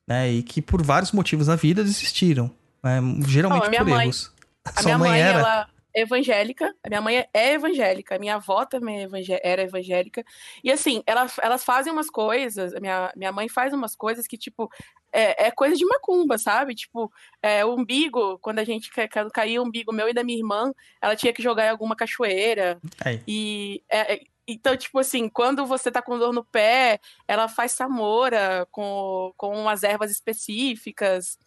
[0.06, 0.30] Né?
[0.34, 2.52] E que por vários motivos na vida desistiram.
[2.84, 3.00] né?
[3.26, 4.32] Geralmente Não, por mãe- erros.
[4.66, 5.40] A Sua minha mãe, era?
[5.40, 5.68] ela
[6.00, 6.74] evangélica.
[6.84, 8.16] A minha mãe é evangélica.
[8.16, 10.24] A minha avó também é era evangélica.
[10.64, 12.74] E assim, ela, elas fazem umas coisas.
[12.74, 14.70] A minha, minha mãe faz umas coisas que, tipo,
[15.12, 16.76] é, é coisa de macumba, sabe?
[16.76, 20.24] Tipo, é, o umbigo, quando a gente ca- ca- caía o umbigo meu e da
[20.24, 22.80] minha irmã, ela tinha que jogar em alguma cachoeira.
[23.04, 23.22] Aí.
[23.28, 27.72] E é, é, então, tipo assim, quando você tá com dor no pé, ela faz
[27.74, 31.38] samora com, com umas ervas específicas.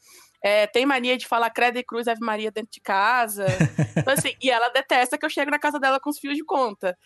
[0.43, 3.47] É, tem mania de falar credo e cruz Ave Maria dentro de casa.
[3.97, 6.43] Então, assim, e ela detesta que eu chego na casa dela com os fios de
[6.45, 6.97] conta.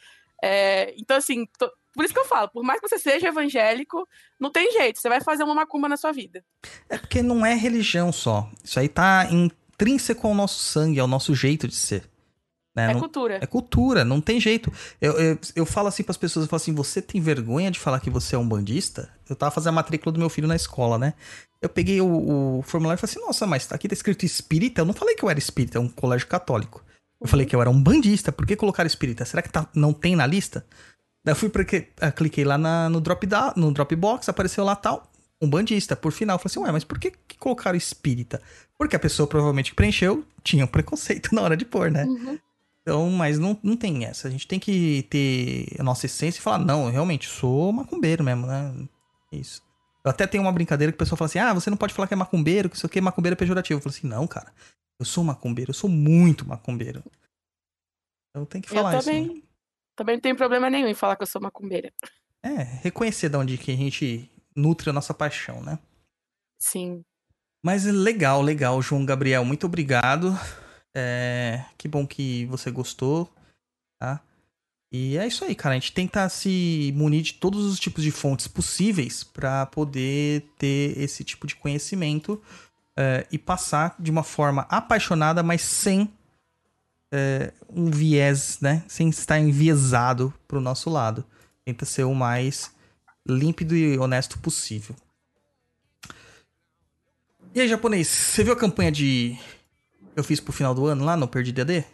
[0.43, 4.07] É, então, assim, tô- por isso que eu falo, por mais que você seja evangélico,
[4.39, 6.45] não tem jeito, você vai fazer uma macumba na sua vida.
[6.89, 8.49] É porque não é religião só.
[8.63, 12.09] Isso aí tá intrínseco ao nosso sangue, ao nosso jeito de ser.
[12.77, 12.91] Né?
[12.91, 13.39] É Não- cultura.
[13.41, 14.71] é cultura, não tem jeito.
[15.01, 17.99] Eu, eu, eu falo assim pras pessoas, eu falo assim, você tem vergonha de falar
[18.01, 19.09] que você é um bandista?
[19.29, 21.15] Eu tava fazendo a matrícula do meu filho na escola, né?
[21.63, 24.83] Eu peguei o, o formulário e falei assim, nossa, mas aqui tá escrito espírita?
[24.83, 26.85] Eu não falei que eu era espírita, é um colégio católico.
[27.19, 29.25] Eu falei que eu era um bandista, por que colocar espírita?
[29.25, 30.67] Será que tá- não tem na lista?
[31.25, 34.77] Daí eu fui porque ah, cliquei lá na- no, drop da, no Dropbox, apareceu lá
[34.77, 35.11] tal,
[35.41, 35.97] um bandista.
[35.97, 38.41] Por final, eu falei assim, ué, mas por que, que colocaram espírita?
[38.79, 42.05] Porque a pessoa provavelmente que preencheu tinha um preconceito na hora de pôr, né?
[42.05, 42.39] Uhum.
[42.87, 44.29] Então, mas não, não tem essa.
[44.29, 48.23] A gente tem que ter a nossa essência e falar, não, eu realmente sou macumbeiro
[48.23, 48.73] mesmo, né?
[49.33, 49.61] Isso.
[50.05, 52.07] Eu até tenho uma brincadeira que o pessoal fala assim, ah, você não pode falar
[52.07, 53.79] que é macumbeiro, que isso aqui é macumbeiro é pejorativo.
[53.79, 54.53] Eu falo assim, não, cara,
[55.01, 57.03] eu sou macumbeiro, eu sou muito macumbeiro.
[58.31, 59.11] Então tem que falar eu isso.
[59.11, 59.15] né?
[59.17, 59.45] também,
[59.97, 61.93] também não tenho problema nenhum em falar que eu sou macumbeira.
[62.41, 65.77] É, reconhecer de onde que a gente nutre a nossa paixão, né?
[66.57, 67.05] Sim.
[67.65, 70.39] Mas legal, legal, João Gabriel, muito obrigado.
[70.99, 73.31] É, que bom que você gostou,
[73.99, 74.19] tá?
[74.91, 75.75] E é isso aí, cara.
[75.75, 80.97] A gente tenta se munir de todos os tipos de fontes possíveis para poder ter
[80.97, 82.43] esse tipo de conhecimento
[82.97, 86.11] é, e passar de uma forma apaixonada, mas sem
[87.13, 88.83] é, um viés, né?
[88.89, 91.27] Sem estar enviesado pro nosso lado.
[91.63, 92.71] Tenta ser o mais
[93.29, 94.97] límpido e honesto possível.
[97.55, 99.39] E aí, japonês, você viu a campanha de.
[100.17, 101.85] Eu fiz pro final do ano lá no Perdi DD?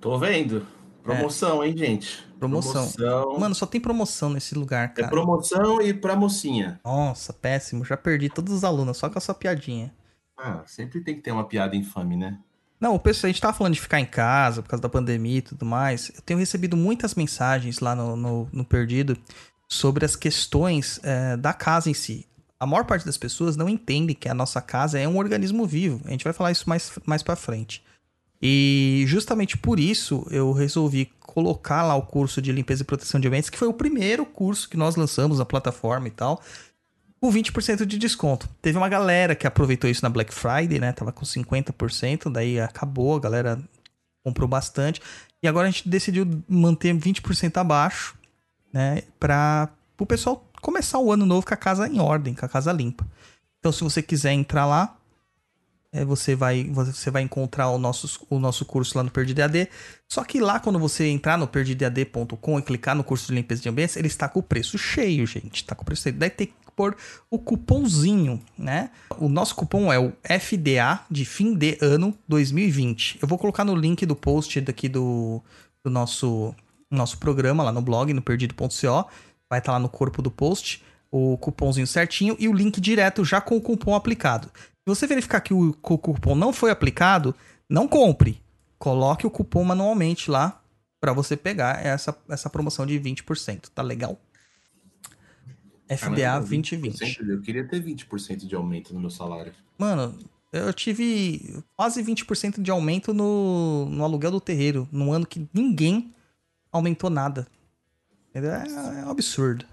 [0.00, 0.64] Tô vendo.
[1.02, 2.24] Promoção, hein, gente?
[2.38, 2.88] Promoção.
[2.92, 3.38] Promoção.
[3.40, 5.08] Mano, só tem promoção nesse lugar, é cara.
[5.08, 6.78] promoção e pra mocinha.
[6.84, 7.84] Nossa, péssimo.
[7.84, 9.92] Já perdi todos os alunos, só com a sua piadinha.
[10.38, 12.38] Ah, sempre tem que ter uma piada infame, né?
[12.80, 15.38] Não, o pessoal, a gente tava falando de ficar em casa por causa da pandemia
[15.38, 16.12] e tudo mais.
[16.14, 19.18] Eu tenho recebido muitas mensagens lá no, no, no Perdido
[19.68, 22.24] sobre as questões é, da casa em si.
[22.60, 26.00] A maior parte das pessoas não entende que a nossa casa é um organismo vivo.
[26.04, 27.82] A gente vai falar isso mais, mais pra frente.
[28.40, 33.28] E justamente por isso eu resolvi colocar lá o curso de limpeza e proteção de
[33.28, 36.42] ambientes, que foi o primeiro curso que nós lançamos na plataforma e tal,
[37.20, 38.48] com 20% de desconto.
[38.62, 40.92] Teve uma galera que aproveitou isso na Black Friday, né?
[40.92, 43.60] Tava com 50%, daí acabou, a galera
[44.24, 45.00] comprou bastante.
[45.42, 48.16] E agora a gente decidiu manter 20% abaixo,
[48.72, 49.02] né?
[49.18, 49.68] Pra
[49.98, 53.06] o pessoal começar o ano novo com a casa em ordem, com a casa limpa.
[53.58, 54.98] Então, se você quiser entrar lá,
[55.90, 59.68] é, você, vai, você vai encontrar o nosso, o nosso curso lá no Perdido EAD.
[60.06, 63.68] Só que lá, quando você entrar no perdidoead.com e clicar no curso de limpeza de
[63.68, 65.62] ambientes, ele está com o preço cheio, gente.
[65.62, 66.14] Está com o preço cheio.
[66.16, 66.96] Daí tem que pôr
[67.30, 68.90] o cupomzinho, né?
[69.18, 73.18] O nosso cupom é o FDA de fim de ano 2020.
[73.20, 75.42] Eu vou colocar no link do post daqui do,
[75.82, 76.54] do nosso,
[76.90, 79.08] nosso programa lá no blog, no perdido.co.
[79.50, 83.40] Vai estar lá no corpo do post o cupomzinho certinho e o link direto já
[83.40, 84.50] com o cupom aplicado.
[84.54, 87.34] Se você verificar que o, cupom não foi aplicado,
[87.68, 88.40] não compre.
[88.78, 90.62] Coloque o cupom manualmente lá
[91.00, 93.68] para você pegar essa, essa promoção de 20%.
[93.74, 94.20] Tá legal?
[95.88, 96.98] FDA Caramba, 2020.
[96.98, 99.52] 20%, Eu queria ter 20% de aumento no meu salário.
[99.78, 100.18] Mano,
[100.52, 106.14] eu tive quase 20% de aumento no, no aluguel do terreiro, num ano que ninguém
[106.70, 107.46] aumentou nada.
[108.34, 109.64] É, é um absurdo.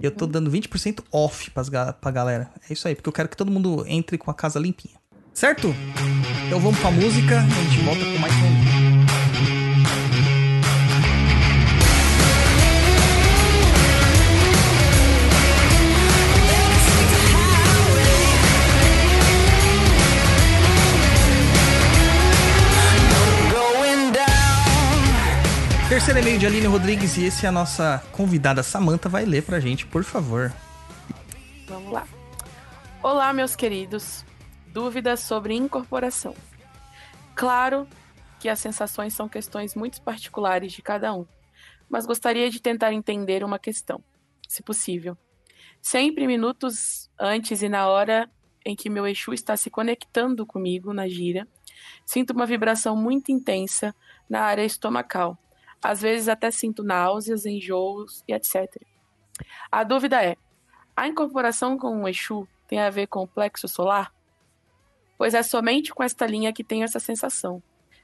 [0.00, 2.50] E eu tô dando 20% off pras, pra galera.
[2.68, 4.94] É isso aí, porque eu quero que todo mundo entre com a casa limpinha.
[5.34, 5.74] Certo?
[6.46, 8.71] Então vamos pra música a gente volta com mais um.
[25.92, 29.60] Terceiro e-mail de Aline Rodrigues e esse é a nossa convidada Samantha vai ler pra
[29.60, 30.50] gente, por favor.
[31.66, 32.08] Vamos lá.
[33.02, 34.24] Olá, meus queridos.
[34.68, 36.34] Dúvidas sobre incorporação.
[37.34, 37.86] Claro
[38.40, 41.26] que as sensações são questões muito particulares de cada um,
[41.90, 44.02] mas gostaria de tentar entender uma questão,
[44.48, 45.14] se possível.
[45.82, 48.30] Sempre minutos antes e na hora
[48.64, 51.46] em que meu Exu está se conectando comigo na gira,
[52.06, 53.94] sinto uma vibração muito intensa
[54.26, 55.38] na área estomacal.
[55.82, 58.80] Às vezes até sinto náuseas, enjoos e etc.
[59.70, 60.36] A dúvida é:
[60.96, 64.14] a incorporação com o Exu tem a ver com o plexo solar?
[65.18, 67.62] Pois é somente com esta linha que tenho essa sensação.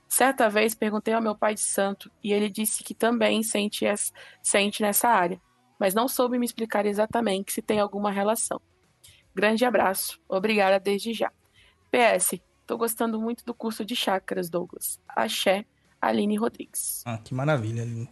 [0.09, 4.13] Certa vez perguntei ao meu pai de santo e ele disse que também sente, es-
[4.43, 5.41] sente nessa área,
[5.79, 8.61] mas não soube me explicar exatamente se tem alguma relação.
[9.35, 11.31] Grande abraço, obrigada desde já.
[11.91, 14.99] PS, tô gostando muito do curso de chakras, Douglas.
[15.09, 15.65] Axé,
[16.01, 17.03] Aline Rodrigues.
[17.05, 18.09] Ah, que maravilha, Aline.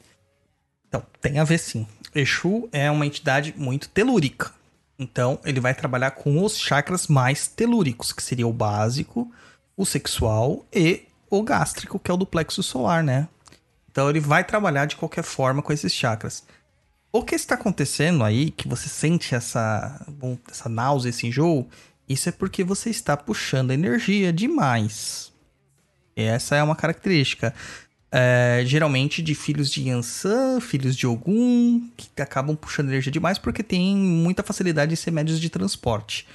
[0.88, 1.86] Então, tem a ver sim.
[2.14, 4.52] Exu é uma entidade muito telúrica.
[4.98, 9.30] Então, ele vai trabalhar com os chakras mais telúricos, que seria o básico,
[9.76, 13.28] o sexual e o gástrico, que é o do plexo solar, né?
[13.90, 16.44] Então, ele vai trabalhar de qualquer forma com esses chakras.
[17.12, 20.06] O que está acontecendo aí, que você sente essa,
[20.50, 21.68] essa náusea, esse enjoo,
[22.08, 25.32] isso é porque você está puxando energia demais.
[26.16, 27.54] Essa é uma característica.
[28.10, 33.62] É, geralmente de filhos de Yansan, filhos de Ogum, que acabam puxando energia demais porque
[33.62, 36.26] tem muita facilidade em ser médios de transporte.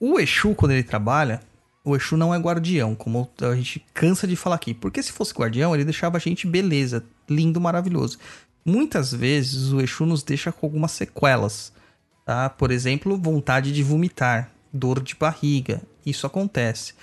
[0.00, 1.40] O Exu, quando ele trabalha,
[1.84, 4.74] o Exu não é guardião, como a gente cansa de falar aqui.
[4.74, 8.18] Porque se fosse guardião, ele deixava a gente beleza, lindo, maravilhoso.
[8.64, 11.72] Muitas vezes o Exu nos deixa com algumas sequelas.
[12.24, 12.48] Tá?
[12.48, 15.82] Por exemplo, vontade de vomitar, dor de barriga.
[16.04, 16.94] Isso acontece.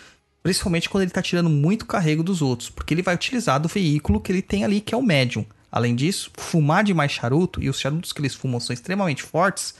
[0.44, 4.20] Principalmente quando ele está tirando muito carrego dos outros, porque ele vai utilizar do veículo
[4.20, 5.46] que ele tem ali, que é o médium.
[5.72, 9.76] Além disso, fumar demais charuto, e os charutos que eles fumam são extremamente fortes,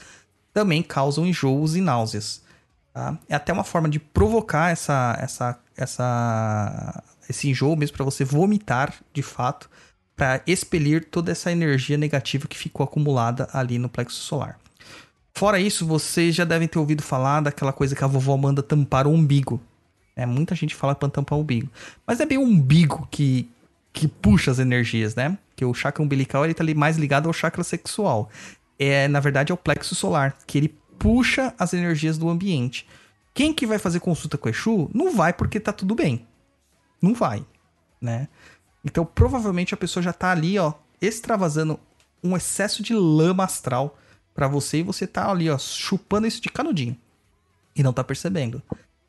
[0.52, 2.42] também causam enjoos e náuseas.
[2.92, 3.18] tá?
[3.28, 8.94] É até uma forma de provocar essa, essa, essa, esse enjoo mesmo para você vomitar
[9.12, 9.68] de fato,
[10.14, 14.58] para expelir toda essa energia negativa que ficou acumulada ali no plexo solar.
[15.34, 19.06] Fora isso, vocês já devem ter ouvido falar daquela coisa que a vovó manda tampar
[19.06, 19.60] o umbigo.
[20.14, 21.70] É, muita gente fala pra tampar o umbigo.
[22.06, 23.50] Mas é bem o umbigo que,
[23.92, 25.38] que puxa as energias, né?
[25.56, 28.30] Que o chakra umbilical ele tá mais ligado ao chakra sexual.
[28.78, 32.86] É, na verdade, é o plexo solar, que ele puxa as energias do ambiente.
[33.34, 36.26] Quem que vai fazer consulta com o Exu não vai porque tá tudo bem.
[37.00, 37.44] Não vai,
[38.00, 38.28] né?
[38.84, 41.78] Então, provavelmente a pessoa já tá ali, ó, extravasando
[42.22, 43.98] um excesso de lama astral
[44.34, 46.96] pra você e você tá ali, ó, chupando isso de canudinho.
[47.74, 48.62] E não tá percebendo,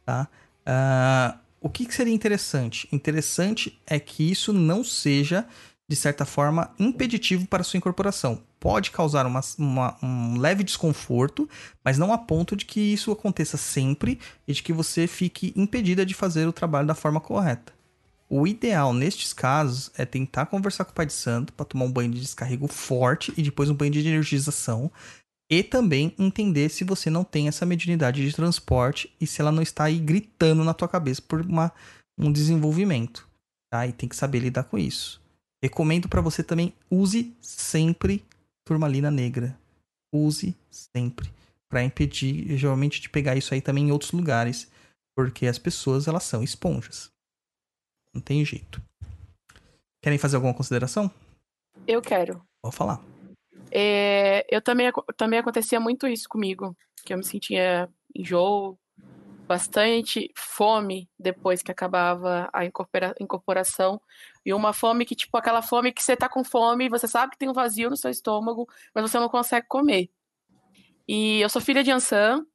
[0.06, 0.28] tá?
[0.65, 2.88] Ah, o que, que seria interessante?
[2.91, 5.45] Interessante é que isso não seja,
[5.88, 8.41] de certa forma, impeditivo para sua incorporação.
[8.60, 11.49] Pode causar uma- uma- um leve desconforto,
[11.84, 16.06] mas não a ponto de que isso aconteça sempre e de que você fique impedida
[16.06, 17.73] de fazer o trabalho da forma correta.
[18.30, 21.91] O ideal nestes casos é tentar conversar com o Pai de Santo para tomar um
[21.91, 24.89] banho de descarrego forte e depois um banho de energização
[25.54, 29.62] e também entender se você não tem essa mediunidade de transporte e se ela não
[29.62, 31.72] está aí gritando na tua cabeça por uma,
[32.18, 33.30] um desenvolvimento,
[33.72, 33.86] tá?
[33.86, 35.22] E tem que saber lidar com isso.
[35.63, 38.26] Recomendo para você também use sempre
[38.66, 39.56] turmalina negra.
[40.12, 41.32] use sempre.
[41.70, 44.72] Pra impedir, geralmente, de pegar isso aí também em outros lugares.
[45.16, 47.12] Porque as pessoas, elas são esponjas.
[48.12, 48.82] Não tem jeito.
[50.02, 51.12] Querem fazer alguma consideração?
[51.88, 52.44] Eu quero.
[52.63, 53.12] Vou falar.
[53.72, 58.78] É, eu também, também acontecia muito isso comigo, que eu me sentia enjoo,
[59.48, 64.00] bastante fome depois que acabava a incorpora- incorporação.
[64.46, 67.38] E uma fome que, tipo, aquela fome que você tá com fome, você sabe que
[67.38, 70.10] tem um vazio no seu estômago, mas você não consegue comer.
[71.08, 72.46] E eu sou filha de Ansan,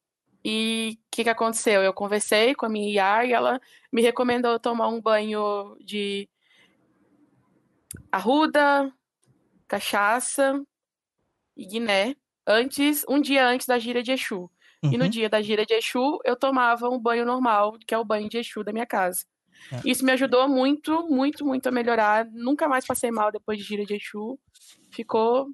[0.44, 1.82] e o que, que aconteceu?
[1.82, 3.60] Eu conversei com a minha IA e ela
[3.92, 6.28] me recomendou tomar um banho de
[8.10, 8.92] arruda,
[9.66, 10.64] cachaça
[11.58, 12.14] e Guiné
[12.46, 14.50] antes, um dia antes da gira de Exu.
[14.84, 15.10] E no Uhum.
[15.10, 18.38] dia da gira de Exu, eu tomava um banho normal, que é o banho de
[18.38, 19.24] Exu da minha casa.
[19.72, 19.80] É.
[19.84, 22.24] Isso me ajudou muito, muito, muito a melhorar.
[22.30, 24.38] Nunca mais passei mal depois de gira de Exu.
[24.92, 25.48] Ficou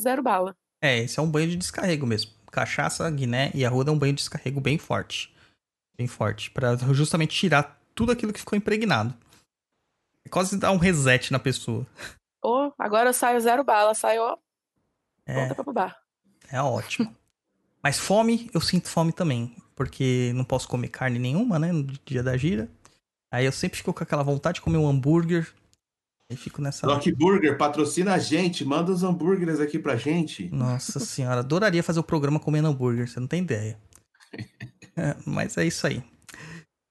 [0.00, 0.56] zero bala.
[0.80, 2.30] É, esse é um banho de descarrego mesmo.
[2.52, 5.34] Cachaça, Guiné e arruda é um banho de descarrego bem forte.
[5.96, 6.50] Bem forte.
[6.52, 9.12] Pra justamente tirar tudo aquilo que ficou impregnado.
[10.24, 11.84] É quase dar um reset na pessoa.
[12.42, 14.38] Ô, agora eu saio zero bala, saio,
[15.28, 15.96] ó, É, volta pro bar.
[16.50, 17.14] é ótimo.
[17.82, 19.54] Mas fome, eu sinto fome também.
[19.76, 21.70] Porque não posso comer carne nenhuma, né?
[21.70, 22.68] No dia da gira.
[23.32, 25.46] Aí eu sempre fico com aquela vontade de comer um hambúrguer.
[26.28, 26.86] Aí fico nessa.
[26.86, 30.48] Rock Burger, patrocina a gente, manda os hambúrgueres aqui pra gente.
[30.50, 33.78] Nossa senhora, adoraria fazer o programa comendo hambúrguer, você não tem ideia.
[35.00, 36.02] É, mas é isso aí.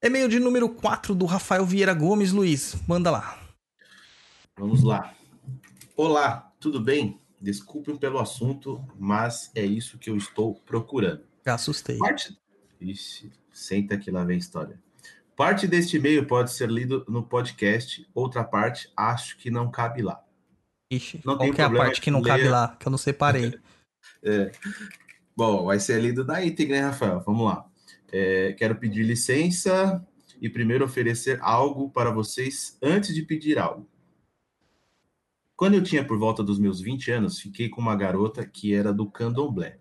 [0.02, 2.74] E-mail de número 4 do Rafael Vieira Gomes, Luiz.
[2.88, 3.38] Manda lá.
[4.58, 5.14] Vamos lá.
[5.94, 7.20] Olá, tudo bem?
[7.40, 11.24] Desculpem pelo assunto, mas é isso que eu estou procurando.
[11.46, 11.98] Já assustei.
[11.98, 12.38] Parte.
[12.82, 14.80] Ixi, senta que lá vem a história.
[15.36, 20.24] Parte deste e-mail pode ser lido no podcast, outra parte acho que não cabe lá.
[20.92, 22.38] Ixi, Não qual tem que é a parte que não leia.
[22.38, 23.54] cabe lá, que eu não separei?
[25.36, 27.20] Bom, vai ser lido na íntegra, né, Rafael?
[27.20, 27.70] Vamos lá.
[28.12, 30.04] É, quero pedir licença
[30.42, 33.88] e primeiro oferecer algo para vocês antes de pedir algo.
[35.58, 38.94] Quando eu tinha por volta dos meus 20 anos, fiquei com uma garota que era
[38.94, 39.80] do candomblé.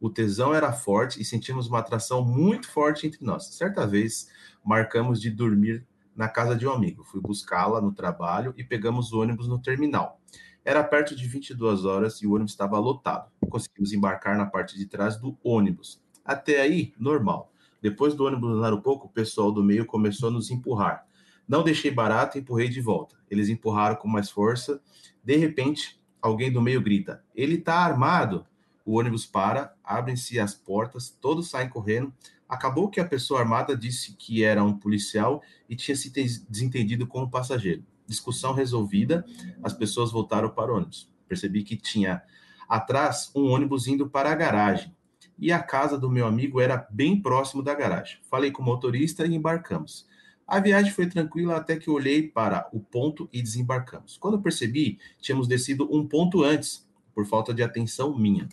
[0.00, 3.46] O tesão era forte e sentimos uma atração muito forte entre nós.
[3.56, 4.28] Certa vez,
[4.64, 5.84] marcamos de dormir
[6.14, 7.02] na casa de um amigo.
[7.02, 10.20] Fui buscá-la no trabalho e pegamos o ônibus no terminal.
[10.64, 13.28] Era perto de 22 horas e o ônibus estava lotado.
[13.50, 16.00] Conseguimos embarcar na parte de trás do ônibus.
[16.24, 17.52] Até aí, normal.
[17.82, 21.04] Depois do ônibus andar um pouco, o pessoal do meio começou a nos empurrar.
[21.48, 23.16] Não deixei barato e empurrei de volta.
[23.30, 24.80] Eles empurraram com mais força.
[25.22, 28.46] De repente, alguém do meio grita: Ele tá armado!
[28.84, 32.14] O ônibus para, abrem-se as portas, todos saem correndo.
[32.48, 37.04] Acabou que a pessoa armada disse que era um policial e tinha se te- desentendido
[37.04, 37.84] com o passageiro.
[38.06, 39.24] Discussão resolvida,
[39.60, 41.10] as pessoas voltaram para o ônibus.
[41.26, 42.22] Percebi que tinha
[42.68, 44.94] atrás um ônibus indo para a garagem.
[45.36, 48.18] E a casa do meu amigo era bem próximo da garagem.
[48.30, 50.06] Falei com o motorista e embarcamos.
[50.46, 54.16] A viagem foi tranquila até que olhei para o ponto e desembarcamos.
[54.16, 58.48] Quando eu percebi, tínhamos descido um ponto antes, por falta de atenção minha.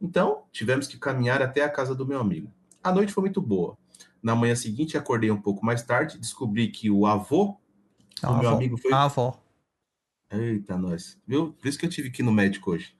[0.00, 2.52] Então, tivemos que caminhar até a casa do meu amigo.
[2.82, 3.76] A noite foi muito boa.
[4.22, 7.56] Na manhã seguinte, acordei um pouco mais tarde, descobri que o avô
[8.22, 9.42] A o meu amigo foi A avó.
[10.30, 11.18] Eita, nós.
[11.26, 11.52] Viu?
[11.54, 12.94] Por isso que eu tive que ir no médico hoje.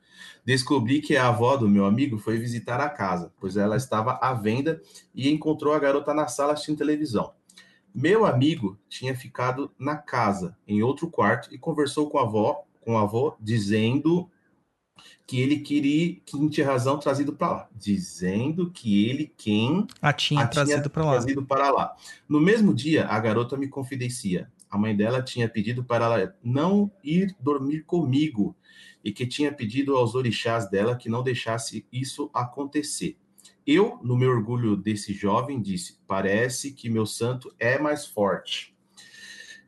[0.44, 4.34] Descobri que a avó do meu amigo foi visitar a casa, pois ela estava à
[4.34, 4.80] venda
[5.14, 7.32] e encontrou a garota na sala assistindo televisão.
[7.94, 12.96] Meu amigo tinha ficado na casa, em outro quarto, e conversou com a avó, com
[12.96, 14.30] a avó, dizendo
[15.26, 17.68] que ele queria quem tinha razão trazido para lá.
[17.74, 21.12] Dizendo que ele quem A tinha a trazido pra lá.
[21.12, 21.96] trazido para lá.
[22.28, 24.50] No mesmo dia, a garota me confidencia.
[24.70, 28.56] A mãe dela tinha pedido para ela não ir dormir comigo
[29.04, 33.18] e que tinha pedido aos orixás dela que não deixasse isso acontecer.
[33.66, 38.76] Eu, no meu orgulho desse jovem, disse: parece que meu santo é mais forte.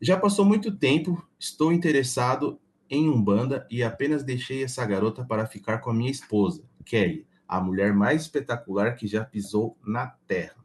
[0.01, 5.79] Já passou muito tempo, estou interessado em Umbanda e apenas deixei essa garota para ficar
[5.79, 10.57] com a minha esposa, Kelly, a mulher mais espetacular que já pisou na Terra.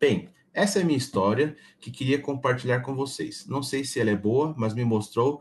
[0.00, 3.46] Bem, essa é a minha história que queria compartilhar com vocês.
[3.46, 5.40] Não sei se ela é boa, mas me mostrou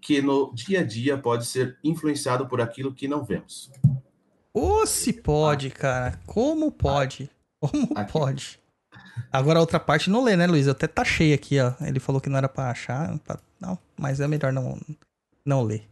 [0.00, 3.70] que no dia a dia pode ser influenciado por aquilo que não vemos.
[4.54, 6.18] Ô, se pode, cara.
[6.26, 7.30] Como pode?
[7.60, 8.12] Como Aqui.
[8.12, 8.60] pode?
[9.30, 10.66] Agora a outra parte não lê, né, Luiz?
[10.66, 11.72] Eu até taxei aqui, ó.
[11.80, 13.18] Ele falou que não era pra achar.
[13.20, 14.78] pra- Não, mas é melhor não,
[15.44, 15.88] não ler.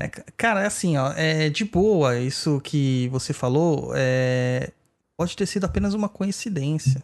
[0.00, 1.12] É, ca- cara, é assim, ó.
[1.12, 3.92] É de boa isso que você falou.
[3.94, 4.72] É,
[5.16, 7.02] pode ter sido apenas uma coincidência,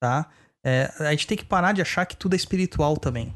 [0.00, 0.30] tá?
[0.62, 3.34] É, a gente tem que parar de achar que tudo é espiritual também.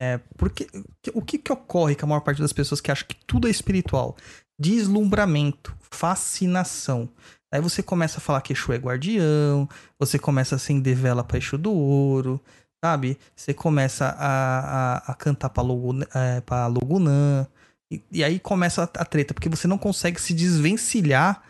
[0.00, 0.66] É, porque
[1.14, 3.50] o que, que ocorre com a maior parte das pessoas que acham que tudo é
[3.50, 4.16] espiritual?
[4.58, 7.08] Deslumbramento, fascinação.
[7.52, 11.38] Aí você começa a falar que Exu é guardião, você começa a acender vela pra
[11.38, 12.40] Exu do ouro,
[12.84, 13.18] sabe?
[13.34, 17.46] Você começa a, a, a cantar pra, Logu, é, Logunã.
[17.90, 21.42] E, e aí começa a treta, porque você não consegue se desvencilhar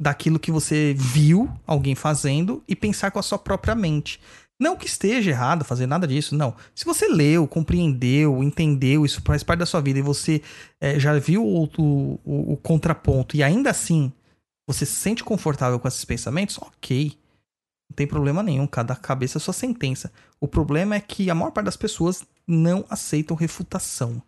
[0.00, 4.20] daquilo que você viu alguém fazendo e pensar com a sua própria mente.
[4.60, 6.54] Não que esteja errado fazer nada disso, não.
[6.74, 10.42] Se você leu, compreendeu, entendeu, isso faz parte da sua vida e você
[10.80, 14.12] é, já viu o, o, o, contraponto e ainda assim
[14.68, 17.16] você se sente confortável com esses pensamentos, ok.
[17.88, 20.12] Não tem problema nenhum, cada cabeça é sua sentença.
[20.40, 24.20] O problema é que a maior parte das pessoas não aceitam refutação.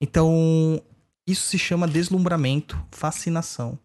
[0.00, 0.80] Então,
[1.26, 3.78] isso se chama deslumbramento, fascinação.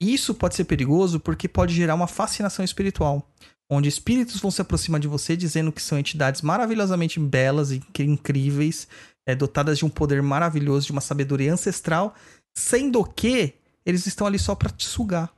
[0.00, 3.28] Isso pode ser perigoso porque pode gerar uma fascinação espiritual,
[3.70, 8.88] onde espíritos vão se aproximar de você dizendo que são entidades maravilhosamente belas e incríveis,
[9.24, 12.14] é, dotadas de um poder maravilhoso, de uma sabedoria ancestral,
[12.52, 13.54] sendo que
[13.86, 15.32] eles estão ali só para te sugar.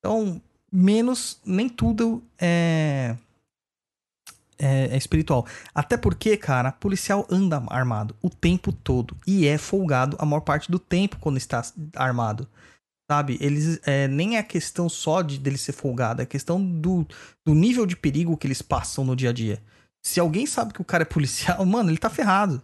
[0.00, 0.42] Então,
[0.72, 3.16] menos, nem tudo é,
[4.58, 5.46] é, é espiritual.
[5.72, 10.70] Até porque, cara, policial anda armado o tempo todo e é folgado a maior parte
[10.70, 11.62] do tempo quando está
[11.94, 12.48] armado.
[13.10, 13.38] Sabe?
[13.40, 17.06] Eles é, nem é questão só de dele ser folgado, é questão do,
[17.44, 19.62] do nível de perigo que eles passam no dia a dia.
[20.04, 22.62] Se alguém sabe que o cara é policial, mano, ele tá ferrado.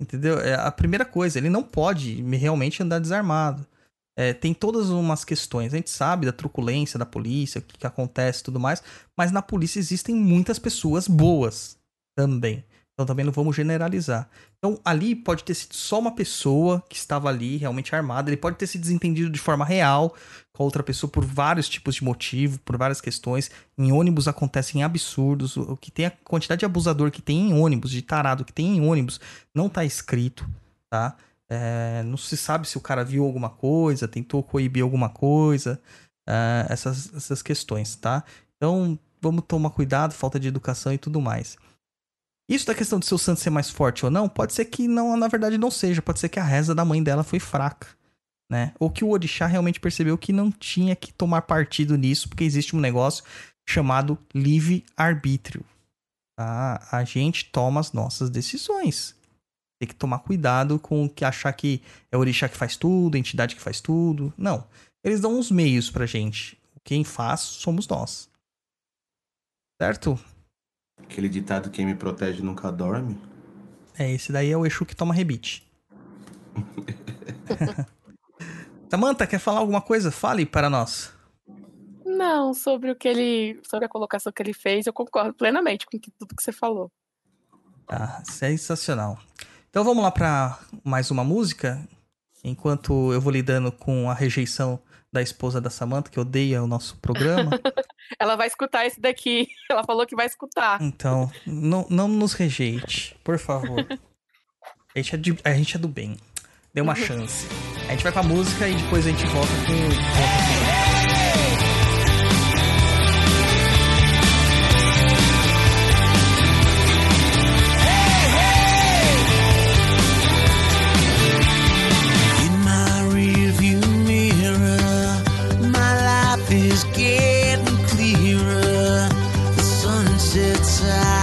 [0.00, 0.40] Entendeu?
[0.40, 3.66] É a primeira coisa, ele não pode realmente andar desarmado.
[4.16, 5.72] É, tem todas umas questões.
[5.72, 8.82] A gente sabe da truculência da polícia, o que, que acontece e tudo mais.
[9.16, 11.76] Mas na polícia existem muitas pessoas boas
[12.16, 12.64] também.
[12.94, 14.28] Então também não vamos generalizar.
[14.58, 18.30] Então ali pode ter sido só uma pessoa que estava ali realmente armada.
[18.30, 20.14] Ele pode ter se desentendido de forma real
[20.52, 23.50] com outra pessoa por vários tipos de motivo, por várias questões.
[23.76, 25.56] Em ônibus acontecem absurdos.
[25.56, 28.76] O que tem a quantidade de abusador que tem em ônibus, de tarado que tem
[28.76, 29.20] em ônibus,
[29.52, 30.48] não tá escrito,
[30.88, 31.16] tá?
[31.50, 35.80] É, não se sabe se o cara viu alguma coisa, tentou coibir alguma coisa,
[36.28, 38.24] é, essas, essas questões, tá?
[38.56, 41.56] Então vamos tomar cuidado, falta de educação e tudo mais.
[42.48, 45.16] Isso da questão de seu santo ser mais forte ou não, pode ser que não,
[45.16, 47.88] na verdade não seja, pode ser que a reza da mãe dela foi fraca,
[48.50, 48.74] né?
[48.78, 52.76] Ou que o Orixá realmente percebeu que não tinha que tomar partido nisso, porque existe
[52.76, 53.24] um negócio
[53.66, 55.64] chamado livre arbítrio.
[56.36, 56.86] Tá?
[56.90, 59.14] A gente toma as nossas decisões.
[59.80, 63.18] Tem que tomar cuidado com que achar que é o orixá que faz tudo, a
[63.18, 64.32] entidade que faz tudo.
[64.36, 64.66] Não.
[65.02, 66.58] Eles dão uns meios pra gente.
[66.82, 68.28] Quem faz somos nós.
[69.80, 70.18] Certo?
[71.04, 73.18] Aquele ditado quem me protege nunca dorme.
[73.96, 75.64] É, esse daí é o Exu que toma rebite.
[78.90, 80.10] Samantha, quer falar alguma coisa?
[80.10, 81.12] Fale para nós.
[82.04, 83.60] Não, sobre o que ele.
[83.68, 86.90] Sobre a colocação que ele fez, eu concordo plenamente com tudo que você falou.
[87.88, 89.18] Ah, sensacional.
[89.68, 91.86] Então vamos lá para mais uma música.
[92.42, 94.78] Enquanto eu vou lidando com a rejeição
[95.14, 97.50] da esposa da Samantha, que odeia o nosso programa.
[98.20, 99.46] Ela vai escutar esse daqui.
[99.70, 100.82] Ela falou que vai escutar.
[100.82, 103.86] Então, não, não nos rejeite, por favor.
[104.94, 106.16] A gente, é de- a gente é do bem.
[106.74, 107.46] Dê uma chance.
[107.88, 110.83] A gente vai pra música e depois a gente volta com volta com-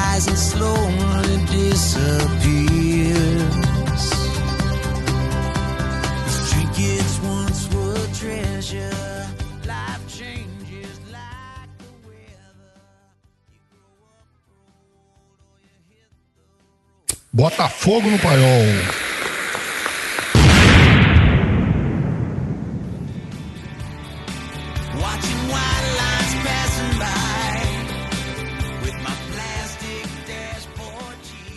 [0.01, 3.03] sighs and slowly disappears.
[6.49, 9.27] Trinkets once were treasure,
[9.67, 12.73] life changes like the weather.
[13.51, 14.27] You grow up
[14.97, 16.09] old or you hit
[17.33, 19.10] Bota fogo no paiol.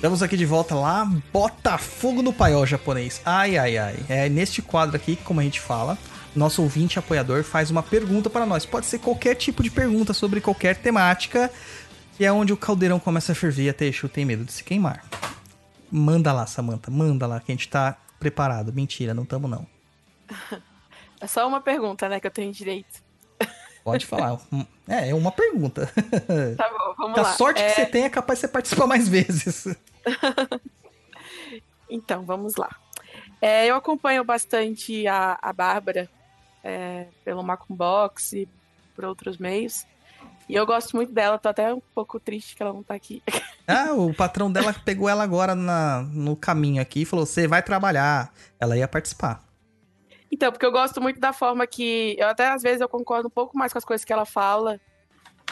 [0.04, 1.10] Estamos aqui de volta lá.
[1.32, 3.22] Bota fogo no paiol japonês.
[3.24, 3.96] Ai, ai, ai.
[4.06, 5.96] É neste quadro aqui, como a gente fala,
[6.36, 8.66] nosso ouvinte apoiador faz uma pergunta para nós.
[8.66, 11.50] Pode ser qualquer tipo de pergunta sobre qualquer temática.
[12.20, 14.62] E é onde o caldeirão começa a ferver e até Exu tem medo de se
[14.62, 15.02] queimar.
[15.90, 16.90] Manda lá, Samantha.
[16.90, 18.74] Manda lá, que a gente tá preparado.
[18.74, 19.66] Mentira, não tamo não.
[21.18, 23.02] É só uma pergunta, né, que eu tenho direito.
[23.82, 24.38] Pode falar.
[24.86, 25.90] É, é uma pergunta.
[26.58, 27.32] Tá bom, vamos a lá.
[27.32, 29.66] sorte É, que você tem é capaz de você participar mais vezes.
[31.88, 32.74] Então, vamos lá.
[33.40, 36.08] É, eu acompanho bastante a, a Bárbara
[36.62, 38.48] é, pelo Macumbox e
[38.94, 39.86] por outros meios.
[40.48, 43.22] E eu gosto muito dela, tô até um pouco triste que ela não tá aqui.
[43.66, 47.62] Ah, o patrão dela pegou ela agora na, no caminho aqui e falou: você vai
[47.62, 48.30] trabalhar.
[48.60, 49.42] Ela ia participar.
[50.30, 52.14] Então, porque eu gosto muito da forma que.
[52.18, 54.78] Eu até às vezes eu concordo um pouco mais com as coisas que ela fala.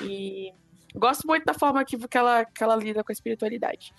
[0.03, 0.53] E
[0.95, 3.95] gosto muito da forma que, que, ela, que ela lida com a espiritualidade.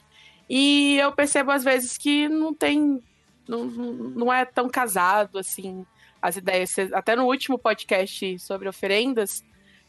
[0.50, 3.02] E eu percebo às vezes que não tem.
[3.48, 5.86] Não, não é tão casado assim
[6.22, 6.74] as ideias.
[6.94, 9.44] Até no último podcast sobre oferendas,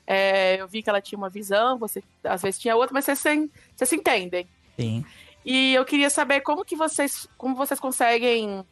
[0.05, 3.21] é, eu vi que ela tinha uma visão, você às vezes tinha outra, mas vocês
[3.21, 4.47] se, vocês se entendem.
[4.77, 5.05] Sim.
[5.45, 8.65] E eu queria saber como que vocês, como vocês conseguem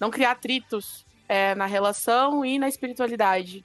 [0.00, 3.64] não criar atritos é, na relação e na espiritualidade.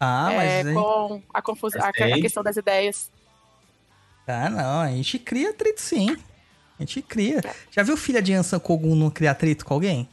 [0.00, 0.74] Ah, é, mas.
[0.74, 3.10] com a confusão, a, a questão das ideias.
[4.26, 6.16] Ah, não, a gente cria atrito sim.
[6.78, 7.40] A gente cria.
[7.70, 10.08] Já viu filha de Ansan Kogun não criar atrito com alguém?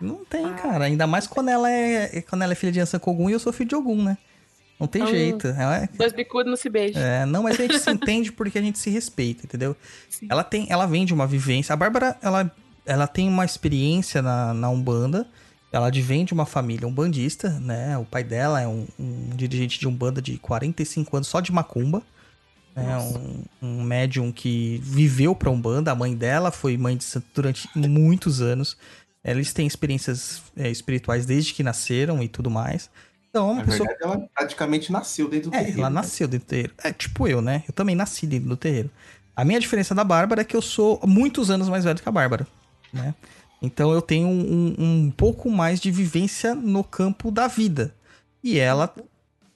[0.00, 0.50] Não tem, Ah.
[0.54, 0.84] cara.
[0.84, 3.52] Ainda mais quando ela é quando ela é filha de Ansan Kogun e eu sou
[3.52, 4.18] filho de Ogum, né?
[4.78, 5.06] Não tem Hum.
[5.06, 5.46] jeito.
[5.48, 7.00] Ela é- Dois bicudos não se beijam.
[7.02, 9.74] é, não, mas a gente se entende porque a gente se respeita, entendeu?
[10.10, 10.26] Sim.
[10.28, 11.72] Ela tem, ela vem de uma vivência.
[11.72, 12.50] A Bárbara, ela,
[12.84, 15.26] ela tem uma experiência na, na Umbanda.
[15.72, 17.96] Ela vem de uma família umbandista, né?
[17.98, 22.02] O pai dela é um, um dirigente de Umbanda de 45 anos só de macumba.
[22.76, 22.98] Né?
[22.98, 25.90] Um, um médium que viveu pra Umbanda.
[25.90, 28.76] A mãe dela foi mãe de santo durante muitos anos.
[29.24, 32.90] Eles têm experiências é, espirituais desde que nasceram e tudo mais.
[33.30, 35.94] Então, é uma Na pessoa verdade, ela praticamente nasceu dentro do é, terreiro, ela né?
[35.94, 36.74] nasceu dentro do terreiro.
[36.84, 37.64] É tipo eu, né?
[37.66, 38.90] Eu também nasci dentro do terreiro.
[39.34, 42.12] A minha diferença da Bárbara é que eu sou muitos anos mais velho que a
[42.12, 42.46] Bárbara,
[42.92, 43.14] né?
[43.60, 47.94] Então eu tenho um, um pouco mais de vivência no campo da vida.
[48.42, 48.94] E ela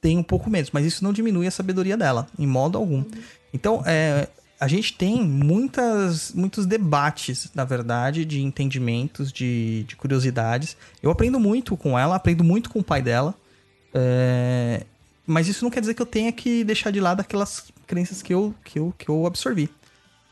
[0.00, 3.04] tem um pouco menos, mas isso não diminui a sabedoria dela, em modo algum.
[3.52, 4.28] Então, é,
[4.58, 10.76] a gente tem muitas, muitos debates, na verdade, de entendimentos, de, de curiosidades.
[11.02, 13.34] Eu aprendo muito com ela, aprendo muito com o pai dela.
[13.94, 14.84] É,
[15.26, 18.32] mas isso não quer dizer que eu tenha que deixar de lado aquelas crenças que
[18.32, 19.68] eu, que eu, que eu absorvi,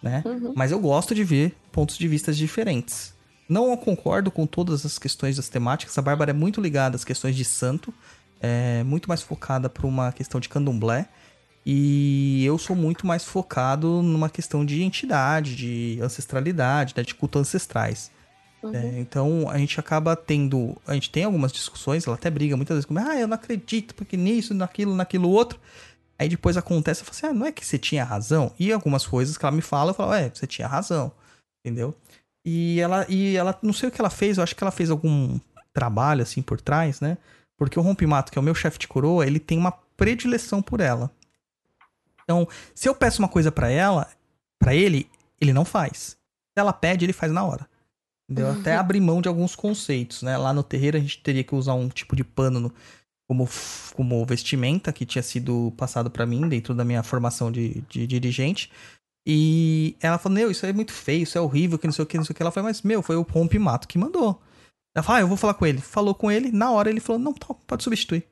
[0.03, 0.23] né?
[0.55, 3.15] Mas eu gosto de ver pontos de vista diferentes.
[3.49, 5.97] Não concordo com todas as questões das temáticas.
[5.97, 7.95] A Bárbara é muito ligada às questões de santo,
[8.41, 11.09] é muito mais focada para uma questão de candomblé.
[11.65, 17.39] E eu sou muito mais focado numa questão de entidade, de ancestralidade, né, de culto
[17.39, 18.11] ancestrais.
[18.73, 20.77] É, então a gente acaba tendo.
[20.87, 23.95] A gente tem algumas discussões, ela até briga muitas vezes comigo, ah, eu não acredito,
[23.95, 25.61] porque nisso, naquilo, naquilo outro.
[26.19, 28.53] Aí depois acontece, eu falo assim, ah, não é que você tinha razão?
[28.59, 31.13] E algumas coisas que ela me fala, eu falo, é, você tinha razão,
[31.65, 31.95] entendeu?
[32.45, 34.91] E ela, e ela, não sei o que ela fez, eu acho que ela fez
[34.91, 35.39] algum
[35.73, 37.17] trabalho assim por trás, né?
[37.59, 40.81] Porque o Rompimato, que é o meu chefe de coroa, ele tem uma predileção por
[40.81, 41.11] ela.
[42.23, 44.09] Então, se eu peço uma coisa pra ela,
[44.59, 46.17] pra ele, ele não faz.
[46.17, 46.17] Se
[46.57, 47.69] ela pede, ele faz na hora.
[48.31, 48.53] Entendeu?
[48.53, 50.37] Até abrir mão de alguns conceitos, né?
[50.37, 52.75] Lá no terreiro a gente teria que usar um tipo de pano no-
[53.27, 53.49] como,
[53.95, 58.71] como vestimenta que tinha sido passado pra mim dentro da minha formação de, de dirigente.
[59.27, 62.07] E ela falou, meu, isso é muito feio, isso é horrível, que não sei o
[62.07, 62.43] que, não sei o que.
[62.43, 64.41] Ela falou, mas, meu, foi o Rompimato que mandou.
[64.95, 65.81] Ela falou, ah, eu vou falar com ele.
[65.81, 68.27] Falou com ele, na hora ele falou, não, tá, pode substituir.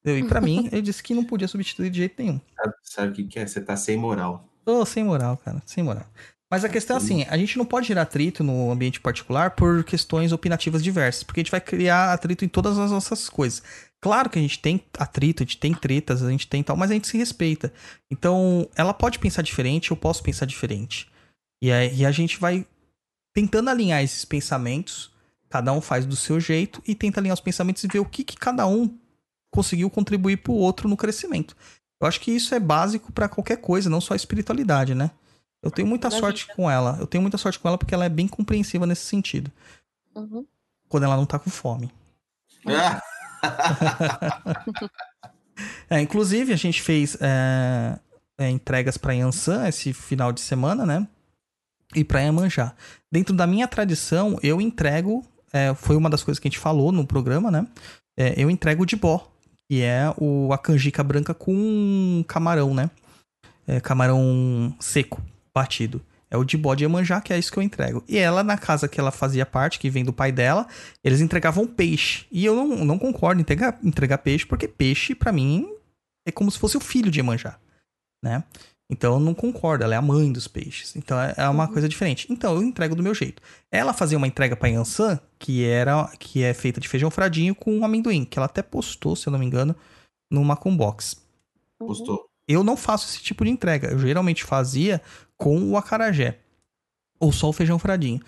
[0.00, 0.24] Entendeu?
[0.24, 2.40] E pra mim, ele disse que não podia substituir de jeito nenhum.
[2.56, 3.46] Sabe, sabe o que, que é?
[3.46, 4.48] Você tá sem moral.
[4.64, 6.06] Tô sem moral, cara, sem moral.
[6.50, 9.84] Mas a questão é assim, a gente não pode gerar atrito no ambiente particular por
[9.84, 13.62] questões opinativas diversas, porque a gente vai criar atrito em todas as nossas coisas.
[14.00, 16.90] Claro que a gente tem atrito, a gente tem tretas, a gente tem tal, mas
[16.90, 17.72] a gente se respeita.
[18.10, 21.10] Então, ela pode pensar diferente, eu posso pensar diferente.
[21.62, 22.66] E, aí, e a gente vai
[23.34, 25.12] tentando alinhar esses pensamentos,
[25.48, 28.24] cada um faz do seu jeito, e tenta alinhar os pensamentos e ver o que,
[28.24, 28.98] que cada um
[29.50, 31.56] conseguiu contribuir pro outro no crescimento.
[32.00, 35.10] Eu acho que isso é básico pra qualquer coisa, não só a espiritualidade, né?
[35.62, 36.96] Eu tenho muita sorte com ela.
[37.00, 39.50] Eu tenho muita sorte com ela porque ela é bem compreensiva nesse sentido.
[40.14, 40.46] Uhum.
[40.88, 41.92] Quando ela não tá com fome.
[42.64, 43.02] Ah,
[45.90, 47.98] É, inclusive, a gente fez é,
[48.38, 51.06] é, entregas pra Yansan esse final de semana, né?
[51.94, 52.74] E pra Iemanjá.
[53.10, 55.24] Dentro da minha tradição, eu entrego.
[55.52, 57.66] É, foi uma das coisas que a gente falou no programa, né?
[58.18, 59.30] É, eu entrego o dibó,
[59.70, 62.90] que é o, a canjica branca com camarão, né?
[63.66, 65.22] É, camarão seco,
[65.54, 66.02] batido.
[66.30, 68.04] É o dibó de Iemanjá, que é isso que eu entrego.
[68.06, 70.66] E ela, na casa que ela fazia parte, que vem do pai dela,
[71.02, 72.26] eles entregavam peixe.
[72.30, 75.66] E eu não, não concordo em entregar, entregar peixe, porque peixe, pra mim,
[76.26, 77.58] é como se fosse o filho de Iemanjá,
[78.22, 78.44] né?
[78.90, 80.96] Então eu não concordo, ela é a mãe dos peixes.
[80.96, 82.26] Então é é uma coisa diferente.
[82.30, 83.42] Então eu entrego do meu jeito.
[83.70, 87.84] Ela fazia uma entrega pra Yansan, que era que é feita de feijão fradinho com
[87.84, 89.76] amendoim, que ela até postou, se eu não me engano,
[90.30, 91.22] no Macumbox.
[91.78, 92.28] Postou.
[92.46, 93.90] Eu não faço esse tipo de entrega.
[93.90, 95.02] Eu geralmente fazia
[95.36, 96.38] com o acarajé.
[97.20, 98.20] Ou só o feijão fradinho.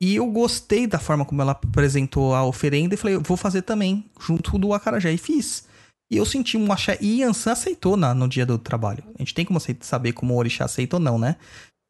[0.00, 3.62] E eu gostei da forma como ela apresentou a oferenda e falei, eu vou fazer
[3.62, 5.12] também, junto do acarajé.
[5.12, 5.66] E fiz.
[6.10, 6.96] E eu senti um axé.
[7.00, 9.04] E Yansan aceitou na, no dia do trabalho.
[9.14, 11.36] A gente tem como saber como o orixá aceita ou não, né?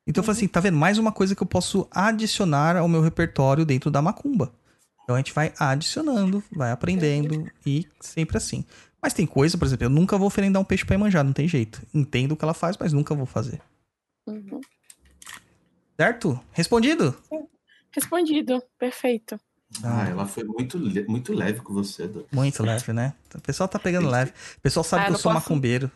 [0.06, 0.76] Então eu falei assim, tá vendo?
[0.76, 4.52] Mais uma coisa que eu posso adicionar ao meu repertório dentro da macumba.
[5.04, 8.64] Então a gente vai adicionando, vai aprendendo e sempre assim.
[9.00, 11.46] Mas tem coisa, por exemplo, eu nunca vou oferendar um peixe pra manjar, não tem
[11.46, 11.80] jeito.
[11.94, 13.60] Entendo o que ela faz, mas nunca vou fazer.
[14.26, 14.60] Uhum.
[15.96, 16.40] Certo?
[16.52, 17.16] Respondido?
[17.90, 18.62] Respondido.
[18.78, 19.38] Perfeito.
[19.84, 22.26] Ah, ela foi muito, le- muito leve com você, Dô.
[22.32, 23.12] Muito leve, né?
[23.34, 24.32] O pessoal tá pegando leve.
[24.56, 25.90] O pessoal sabe Ah, que eu sou posso- macumbeiro.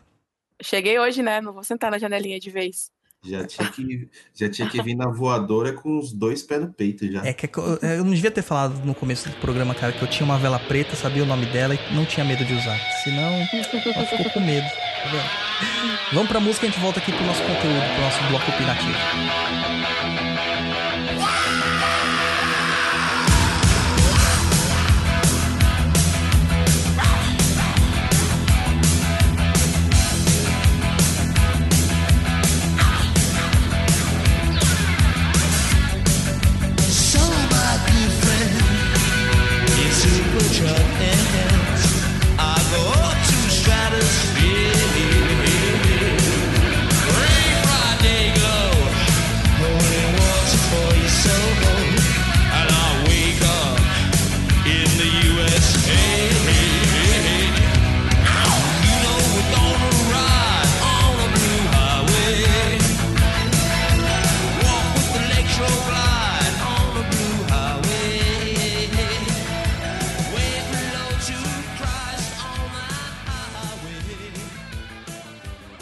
[0.62, 1.40] Cheguei hoje, né?
[1.40, 2.90] Não vou sentar na janelinha de vez.
[3.24, 7.10] Já tinha que, já tinha que vir na voadora com os dois pés no peito
[7.10, 7.24] já.
[7.24, 10.08] É que eu, eu não devia ter falado no começo do programa, cara, que eu
[10.08, 12.76] tinha uma vela preta, sabia o nome dela e não tinha medo de usar.
[13.04, 13.64] Senão, ela
[14.06, 14.66] ficou com medo.
[14.66, 16.12] tá vendo?
[16.14, 20.31] Vamos pra música e a gente volta aqui pro nosso conteúdo, pro nosso bloco opinativo.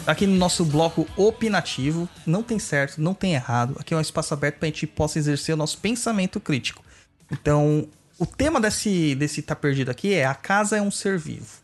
[0.05, 3.75] Aqui no nosso bloco opinativo, não tem certo, não tem errado.
[3.79, 6.83] Aqui é um espaço aberto pra gente possa exercer o nosso pensamento crítico.
[7.31, 7.87] Então,
[8.17, 11.61] o tema desse, desse Tá Perdido aqui é A Casa é um Ser Vivo.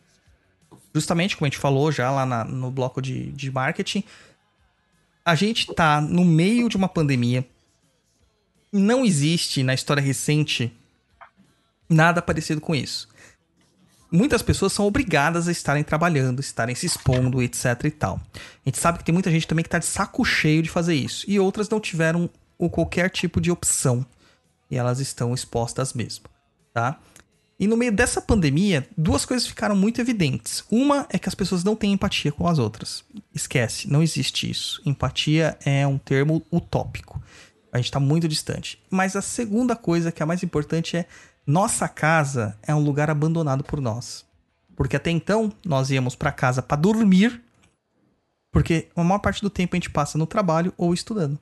[0.94, 4.04] Justamente como a gente falou já lá na- no bloco de, de marketing,
[5.26, 7.46] a gente tá no meio de uma pandemia.
[8.72, 10.72] Não existe na história recente
[11.90, 13.10] nada parecido com isso
[14.12, 18.20] muitas pessoas são obrigadas a estarem trabalhando, estarem se expondo, etc e tal.
[18.36, 20.96] A gente sabe que tem muita gente também que tá de saco cheio de fazer
[20.96, 21.26] isso.
[21.28, 24.06] E outras não tiveram o qualquer tipo de opção.
[24.70, 26.26] E elas estão expostas mesmo,
[26.74, 27.00] tá?
[27.60, 30.64] E no meio dessa pandemia, duas coisas ficaram muito evidentes.
[30.70, 33.04] Uma é que as pessoas não têm empatia com as outras.
[33.34, 34.80] Esquece, não existe isso.
[34.86, 37.22] Empatia é um termo utópico.
[37.72, 38.80] A gente tá muito distante.
[38.92, 41.08] Mas a segunda coisa, que é a mais importante, é
[41.48, 44.26] nossa casa é um lugar abandonado por nós.
[44.76, 47.42] Porque até então, nós íamos pra casa pra dormir,
[48.52, 51.40] porque a maior parte do tempo a gente passa no trabalho ou estudando.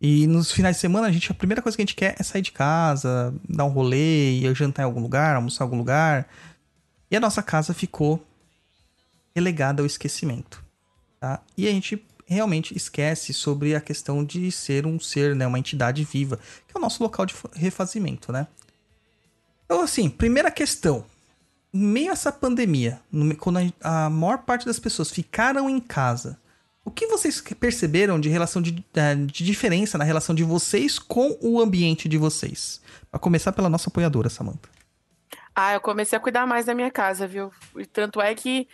[0.00, 2.22] E nos finais de semana, a gente, a primeira coisa que a gente quer é
[2.22, 6.28] sair de casa, dar um rolê, ir jantar em algum lugar, almoçar em algum lugar.
[7.10, 8.24] E a nossa casa ficou
[9.34, 10.62] relegada ao esquecimento.
[11.20, 11.40] Tá?
[11.56, 16.02] E a gente realmente esquece sobre a questão de ser um ser, né, uma entidade
[16.04, 18.46] viva, que é o nosso local de fa- refazimento, né?
[19.72, 21.02] Então, assim, primeira questão.
[21.72, 23.00] Em meio a essa pandemia,
[23.38, 26.38] quando a, maior parte das pessoas ficaram em casa,
[26.84, 31.38] o que vocês perceberam de relação de, eh, de diferença na relação de vocês com
[31.40, 32.82] o ambiente de vocês?
[33.10, 34.68] Pra começar pela nossa apoiadora, Samantha.
[35.54, 37.50] Ah, eu comecei a cuidar mais da minha casa, viu?
[37.74, 38.68] E tanto é que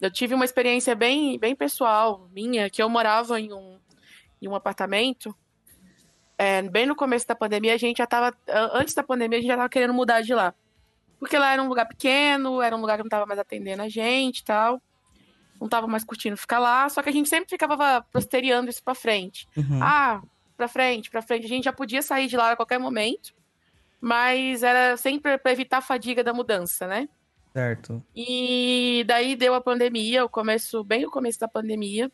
[0.00, 3.76] eu tive uma experiência bem, bem pessoal minha, que eu morava em um,
[4.40, 5.34] em um apartamento.
[6.36, 8.36] É, bem no começo da pandemia, a gente já tava.
[8.72, 10.54] Antes da pandemia, a gente já tava querendo mudar de lá.
[11.18, 13.88] Porque lá era um lugar pequeno, era um lugar que não tava mais atendendo a
[13.88, 14.82] gente e tal.
[15.60, 16.88] Não tava mais curtindo ficar lá.
[16.88, 19.48] Só que a gente sempre ficava posteriando isso pra frente.
[19.56, 19.82] Uhum.
[19.82, 20.22] Ah,
[20.56, 21.46] pra frente, pra frente.
[21.46, 23.32] A gente já podia sair de lá a qualquer momento.
[24.00, 27.08] Mas era sempre pra evitar a fadiga da mudança, né?
[27.54, 28.02] Certo.
[28.14, 32.10] E daí deu a pandemia, o começo, bem o começo da pandemia.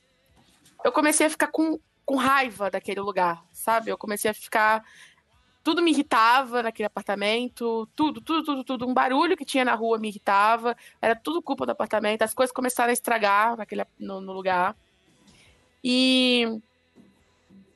[0.84, 3.90] Eu comecei a ficar com, com raiva daquele lugar, sabe?
[3.90, 4.84] Eu comecei a ficar.
[5.62, 8.88] Tudo me irritava naquele apartamento, tudo, tudo, tudo, tudo.
[8.88, 12.22] Um barulho que tinha na rua me irritava, era tudo culpa do apartamento.
[12.22, 14.74] As coisas começaram a estragar naquele, no, no lugar.
[15.84, 16.60] E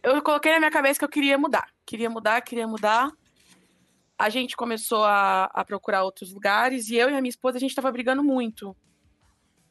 [0.02, 1.68] eu coloquei na minha cabeça que eu queria mudar.
[1.84, 3.12] Queria mudar, queria mudar
[4.18, 7.60] a gente começou a, a procurar outros lugares e eu e a minha esposa a
[7.60, 8.76] gente estava brigando muito.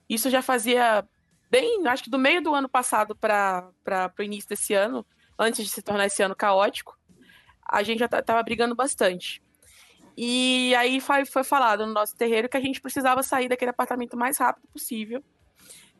[0.09, 1.07] Isso já fazia
[1.49, 3.71] bem, acho que do meio do ano passado para
[4.17, 5.05] o início desse ano,
[5.43, 6.97] antes de se tornar esse ano caótico,
[7.69, 9.41] a gente já estava brigando bastante.
[10.15, 14.13] E aí foi, foi falado no nosso terreiro que a gente precisava sair daquele apartamento
[14.13, 15.23] o mais rápido possível,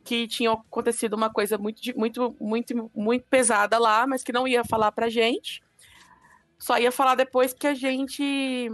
[0.04, 4.64] que tinha acontecido uma coisa muito, muito, muito, muito pesada lá, mas que não ia
[4.64, 5.64] falar pra gente.
[6.60, 8.72] Só ia falar depois que a gente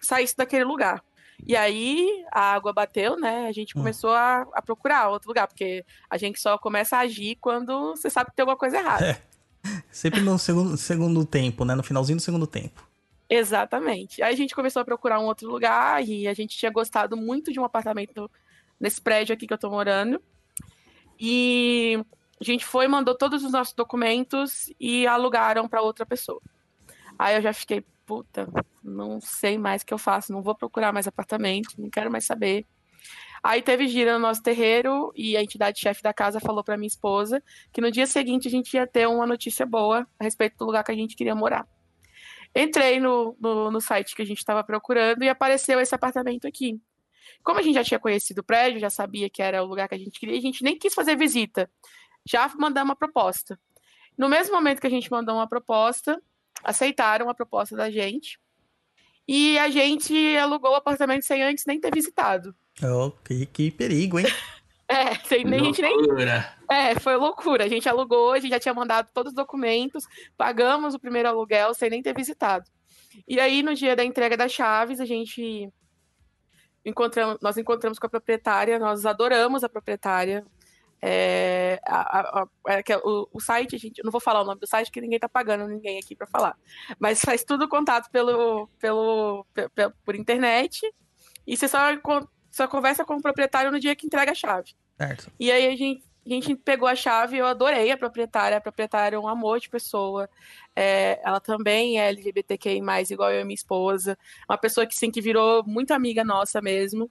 [0.00, 1.02] saísse daquele lugar.
[1.46, 3.46] E aí a água bateu, né?
[3.46, 3.80] A gente Hum.
[3.80, 8.08] começou a, a procurar outro lugar, porque a gente só começa a agir quando você
[8.08, 9.20] sabe que tem alguma coisa errada.
[9.90, 11.74] Sempre no segundo, segundo tempo, né?
[11.74, 12.86] No finalzinho do segundo tempo.
[13.28, 14.22] Exatamente.
[14.22, 17.52] Aí a gente começou a procurar um outro lugar e a gente tinha gostado muito
[17.52, 18.30] de um apartamento
[18.78, 20.20] nesse prédio aqui que eu tô morando.
[21.18, 22.04] E
[22.40, 26.40] a gente foi, mandou todos os nossos documentos e alugaram para outra pessoa.
[27.18, 28.48] Aí eu já fiquei, puta,
[28.82, 32.24] não sei mais o que eu faço, não vou procurar mais apartamento, não quero mais
[32.24, 32.66] saber.
[33.44, 36.88] Aí teve gira no nosso terreiro e a entidade chefe da casa falou para minha
[36.88, 40.64] esposa que no dia seguinte a gente ia ter uma notícia boa a respeito do
[40.64, 41.68] lugar que a gente queria morar.
[42.56, 46.80] Entrei no, no, no site que a gente estava procurando e apareceu esse apartamento aqui.
[47.42, 49.94] Como a gente já tinha conhecido o prédio, já sabia que era o lugar que
[49.94, 51.70] a gente queria, a gente nem quis fazer visita.
[52.26, 53.60] Já mandamos uma proposta.
[54.16, 56.18] No mesmo momento que a gente mandou uma proposta,
[56.62, 58.40] aceitaram a proposta da gente.
[59.26, 62.54] E a gente alugou o apartamento sem antes nem ter visitado.
[62.82, 64.26] Oh, que, que perigo, hein?
[64.86, 65.96] É, sem nem, a gente nem.
[65.96, 66.54] Loucura.
[66.70, 67.64] É, foi loucura.
[67.64, 70.04] A gente alugou, a gente já tinha mandado todos os documentos,
[70.36, 72.70] pagamos o primeiro aluguel sem nem ter visitado.
[73.26, 75.72] E aí, no dia da entrega das chaves, a gente
[76.84, 80.44] encontramos, nós encontramos com a proprietária, nós adoramos a proprietária.
[81.06, 84.58] É, a- a- a- é o, o site, gente, eu não vou falar o nome
[84.58, 86.56] do site, que ninguém tá pagando ninguém aqui para falar.
[86.98, 90.80] Mas faz tudo contato pelo, pelo, pe- pe- por internet.
[91.46, 91.78] E você só,
[92.50, 94.72] só conversa com o proprietário no dia que entrega a chave.
[94.98, 95.30] Certo.
[95.38, 98.56] E aí a gente, a gente pegou a chave, eu adorei a proprietária.
[98.56, 100.26] A proprietária é um amor de pessoa.
[100.74, 102.80] É, ela também é LGBTQI,
[103.10, 104.16] igual eu e minha esposa.
[104.48, 107.10] Uma pessoa que sim, que virou muito amiga nossa mesmo.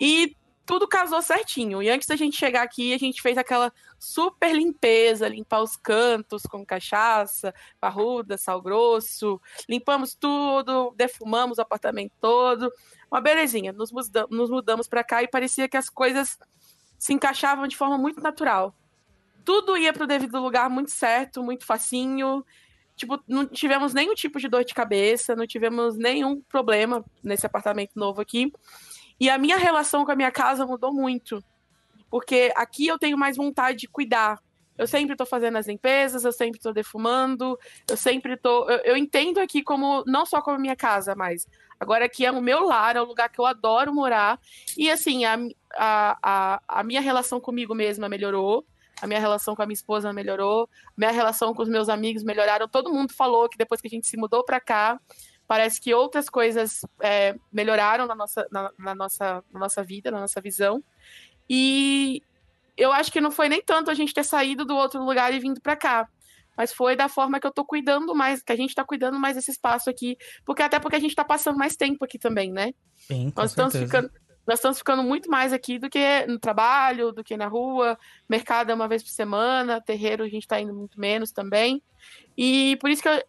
[0.00, 0.34] E
[0.68, 1.82] tudo casou certinho.
[1.82, 6.42] E antes da gente chegar aqui, a gente fez aquela super limpeza, limpar os cantos
[6.42, 9.40] com cachaça, parruda, sal grosso.
[9.66, 12.70] Limpamos tudo, defumamos o apartamento todo.
[13.10, 13.72] Uma belezinha.
[13.72, 16.38] Nos, muda- nos mudamos para cá e parecia que as coisas
[16.98, 18.74] se encaixavam de forma muito natural.
[19.46, 22.44] Tudo ia para o devido lugar muito certo, muito facinho.
[22.94, 27.92] Tipo, não tivemos nenhum tipo de dor de cabeça, não tivemos nenhum problema nesse apartamento
[27.94, 28.52] novo aqui.
[29.20, 31.42] E a minha relação com a minha casa mudou muito.
[32.10, 34.40] Porque aqui eu tenho mais vontade de cuidar.
[34.76, 37.58] Eu sempre estou fazendo as limpezas, eu sempre estou defumando,
[37.90, 38.70] eu sempre estou.
[38.70, 41.48] Eu, eu entendo aqui como não só como minha casa, mas
[41.80, 44.38] agora aqui é o meu lar, é o lugar que eu adoro morar.
[44.76, 45.36] E assim, a,
[45.76, 48.64] a, a, a minha relação comigo mesma melhorou,
[49.02, 52.68] a minha relação com a minha esposa melhorou, minha relação com os meus amigos melhoraram.
[52.68, 55.00] Todo mundo falou que depois que a gente se mudou para cá,
[55.48, 60.20] parece que outras coisas é, melhoraram na nossa, na, na nossa, na nossa vida, na
[60.20, 60.84] nossa visão.
[61.48, 62.22] E
[62.76, 65.40] eu acho que não foi nem tanto a gente ter saído do outro lugar e
[65.40, 66.06] vindo para cá.
[66.54, 69.36] Mas foi da forma que eu tô cuidando mais, que a gente tá cuidando mais
[69.36, 70.18] desse espaço aqui.
[70.44, 72.74] Porque até porque a gente tá passando mais tempo aqui também, né?
[72.96, 74.10] Sim, com Nós estamos, ficando,
[74.46, 77.96] nós estamos ficando muito mais aqui do que no trabalho, do que na rua.
[78.28, 81.80] Mercado é uma vez por semana, terreiro a gente está indo muito menos também.
[82.36, 83.22] E por isso que eu-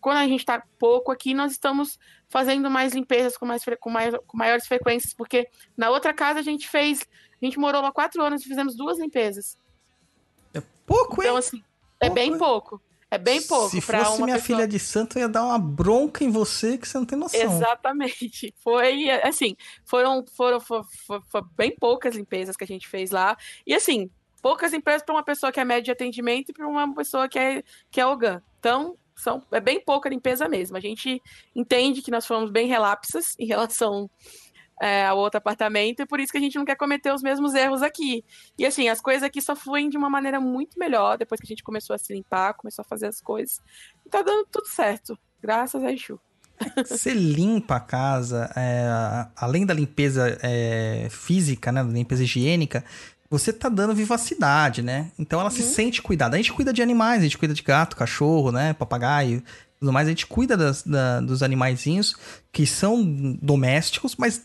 [0.00, 4.14] quando a gente está pouco aqui, nós estamos fazendo mais limpezas com, mais, com, mais,
[4.26, 7.06] com maiores frequências, porque na outra casa a gente fez.
[7.40, 9.56] A gente morou lá quatro anos e fizemos duas limpezas.
[10.84, 11.28] Pouco, hein?
[11.28, 11.62] Então, assim,
[12.00, 12.38] é Pouco, bem hein?
[12.38, 12.82] pouco.
[13.10, 13.70] É bem pouco.
[13.70, 14.40] Se fosse minha pessoa...
[14.40, 17.40] filha de santo, eu ia dar uma bronca em você que você não tem noção.
[17.40, 18.54] Exatamente.
[18.62, 20.84] Foi assim, foram, foram, foram,
[21.30, 23.36] foram bem poucas limpezas que a gente fez lá.
[23.66, 24.10] E assim,
[24.42, 27.38] poucas limpezas para uma pessoa que é média de atendimento e para uma pessoa que
[27.38, 28.42] é, que é OGAN.
[28.58, 30.76] Então, são, é bem pouca limpeza mesmo.
[30.76, 31.20] A gente
[31.54, 34.10] entende que nós fomos bem relapsas em relação
[34.80, 37.54] é, ao outro apartamento, e por isso que a gente não quer cometer os mesmos
[37.54, 38.24] erros aqui.
[38.56, 41.48] E assim, as coisas aqui só fluem de uma maneira muito melhor depois que a
[41.48, 43.60] gente começou a se limpar, começou a fazer as coisas.
[44.06, 45.18] E tá dando tudo certo.
[45.40, 46.20] Graças a Exu.
[46.76, 48.88] Você limpa a casa, é,
[49.36, 51.84] além da limpeza é, física, né?
[51.84, 52.84] Da limpeza higiênica,
[53.30, 55.10] você tá dando vivacidade, né?
[55.18, 55.68] Então ela se Uhum.
[55.68, 56.36] sente cuidada.
[56.36, 58.72] A gente cuida de animais, a gente cuida de gato, cachorro, né?
[58.72, 59.42] Papagaio,
[59.78, 60.06] tudo mais.
[60.06, 62.16] A gente cuida das- da- dos animaizinhos
[62.50, 63.02] que são
[63.40, 64.42] domésticos, mas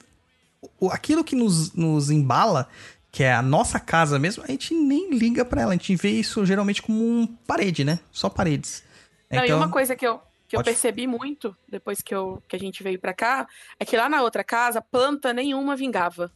[0.91, 2.67] aquilo que nos, nos embala,
[3.11, 5.71] que é a nossa casa mesmo, a gente nem liga pra ela.
[5.71, 7.99] A gente vê isso geralmente como um parede, né?
[8.11, 8.83] Só paredes.
[9.31, 12.59] Não, e uma coisa que eu, que eu percebi muito depois que, eu, que a
[12.59, 13.47] gente veio pra cá
[13.79, 16.31] é que lá na outra casa, planta nenhuma vingava.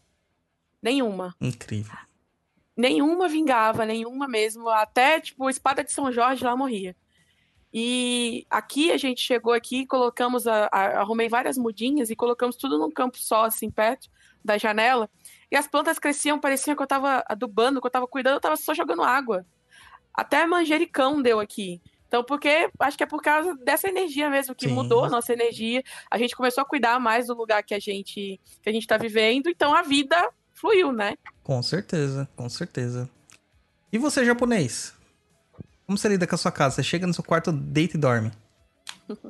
[0.82, 1.36] Nenhuma.
[1.42, 1.96] Incrível.
[2.78, 4.70] Nenhuma vingava, nenhuma mesmo.
[4.70, 6.96] Até, tipo, espada de São Jorge lá morria.
[7.74, 12.78] E aqui a gente chegou aqui, colocamos, a, a- arrumei várias mudinhas e colocamos tudo
[12.78, 14.10] num campo só, assim, perto
[14.44, 15.10] da janela.
[15.52, 18.56] E as plantas cresciam, parecia que eu tava adubando, que eu tava cuidando, eu tava
[18.56, 19.46] só jogando água.
[20.14, 21.82] Até manjericão deu aqui.
[22.08, 24.74] Então, porque acho que é por causa dessa energia mesmo que Sim.
[24.74, 25.84] mudou a nossa energia.
[26.10, 28.98] A gente começou a cuidar mais do lugar que a gente que a gente tá
[28.98, 30.18] vivendo, então a vida
[30.60, 31.16] fluiu, né?
[31.44, 33.10] Com certeza, com certeza.
[33.92, 34.94] E você, japonês?
[35.86, 36.76] Como você lida com a sua casa?
[36.76, 38.32] Você chega no seu quarto, deita e dorme.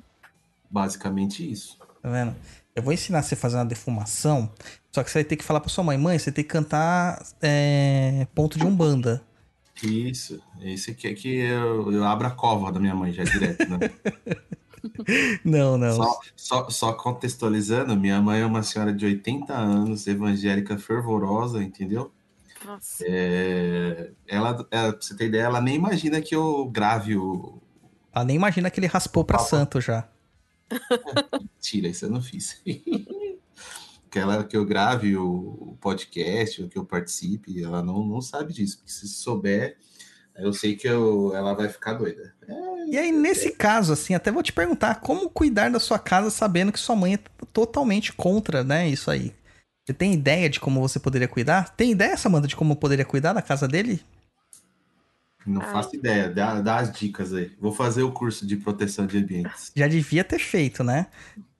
[0.69, 1.77] Basicamente isso.
[2.01, 2.35] Tá vendo?
[2.75, 4.51] Eu vou ensinar você a fazer uma defumação,
[4.91, 7.23] só que você vai ter que falar pra sua mãe, mãe, você tem que cantar
[7.41, 9.21] é, ponto de umbanda.
[9.83, 10.41] Isso.
[10.61, 13.77] Esse aqui é que eu, eu abro a cova da minha mãe já direto, né?
[15.43, 15.95] Não, não.
[15.95, 22.11] Só, só, só contextualizando, minha mãe é uma senhora de 80 anos, evangélica fervorosa, entendeu?
[22.65, 23.03] Nossa.
[23.07, 27.61] É, ela, é, pra você ter ideia, ela nem imagina que eu grave o.
[28.13, 30.09] Ela nem imagina que ele raspou pra santo já.
[31.61, 32.61] Tira, isso eu não fiz.
[34.09, 38.21] que, ela, que eu grave o, o podcast, ou que eu participe, ela não, não
[38.21, 38.77] sabe disso.
[38.77, 39.77] Porque se souber,
[40.37, 42.33] eu sei que eu, ela vai ficar doida.
[42.47, 46.29] É, E aí, nesse caso, assim, até vou te perguntar, como cuidar da sua casa
[46.29, 47.19] sabendo que sua mãe é
[47.53, 49.33] totalmente contra, né, isso aí?
[49.85, 51.69] Você tem ideia de como você poderia cuidar?
[51.75, 54.01] Tem ideia, Samanta, de como eu poderia cuidar da casa dele?
[55.47, 55.71] não Ai.
[55.71, 56.29] faço ideia.
[56.29, 57.51] Dá, dá as dicas aí.
[57.59, 59.71] Vou fazer o curso de proteção de ambientes.
[59.75, 61.07] Já devia ter feito, né?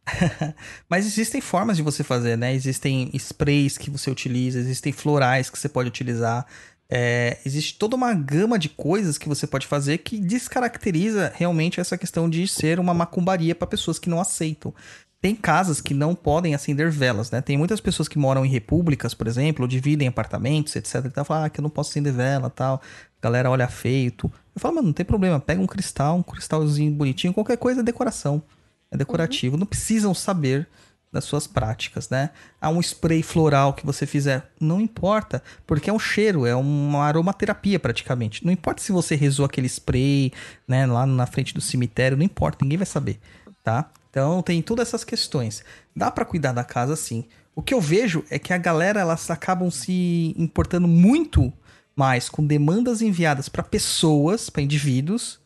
[0.89, 2.53] Mas existem formas de você fazer, né?
[2.53, 6.45] Existem sprays que você utiliza, existem florais que você pode utilizar.
[6.89, 11.97] É, existe toda uma gama de coisas que você pode fazer que descaracteriza realmente essa
[11.97, 14.73] questão de ser uma macumbaria para pessoas que não aceitam.
[15.19, 17.41] Tem casas que não podem acender velas, né?
[17.41, 21.05] Tem muitas pessoas que moram em repúblicas, por exemplo, ou dividem apartamentos, etc.
[21.05, 22.81] E tal, falam, ah, que eu não posso acender vela tal.
[23.21, 24.11] Galera olha feio.
[24.11, 24.31] tu.
[24.55, 25.39] Eu falo, mano, não tem problema.
[25.39, 28.43] Pega um cristal, um cristalzinho bonitinho, qualquer coisa é decoração.
[28.91, 29.57] É decorativo.
[29.57, 30.67] Não precisam saber
[31.11, 32.31] das suas práticas, né?
[32.59, 37.05] Há um spray floral que você fizer, não importa, porque é um cheiro, é uma
[37.05, 38.45] aromaterapia praticamente.
[38.45, 40.31] Não importa se você rezou aquele spray,
[40.67, 43.19] né, lá na frente do cemitério, não importa, ninguém vai saber,
[43.63, 43.89] tá?
[44.09, 45.63] Então tem todas essas questões.
[45.95, 47.25] Dá pra cuidar da casa sim.
[47.55, 51.51] O que eu vejo é que a galera elas acabam se importando muito
[51.95, 55.39] mais com demandas enviadas para pessoas, para indivíduos,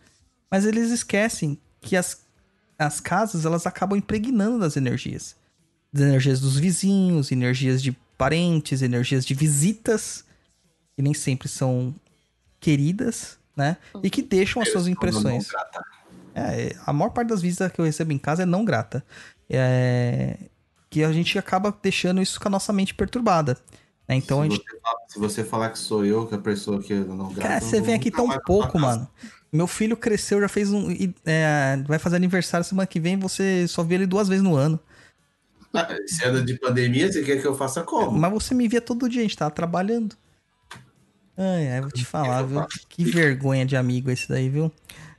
[0.50, 2.26] mas eles esquecem que as,
[2.78, 5.40] as casas elas acabam impregnando das energias.
[5.94, 10.24] Das energias dos vizinhos, energias de parentes, energias de visitas,
[10.96, 11.94] que nem sempre são
[12.60, 13.78] queridas, né?
[14.04, 15.48] E que deixam as suas impressões.
[16.34, 19.04] É, a maior parte das visitas que eu recebo em casa é não grata.
[19.50, 20.38] É,
[20.90, 23.58] que a gente acaba deixando isso com a nossa mente perturbada.
[24.08, 24.16] né?
[24.16, 24.64] Então a se, gente.
[24.64, 27.42] você fala, se você falar que sou eu, que a pessoa que eu não grata,
[27.42, 29.08] Cara, você vem aqui tão pouco, mano.
[29.52, 30.88] Meu filho cresceu, já fez um.
[31.26, 34.80] é, vai fazer aniversário semana que vem, você só vê ele duas vezes no ano.
[35.74, 35.88] Ah,
[36.26, 38.18] ano de pandemia, você quer que eu faça como?
[38.18, 40.16] Mas você me via todo dia, a gente tava trabalhando.
[41.38, 42.66] Ai, ai, vou te falar, viu?
[42.90, 44.72] Que vergonha de amigo esse daí, viu?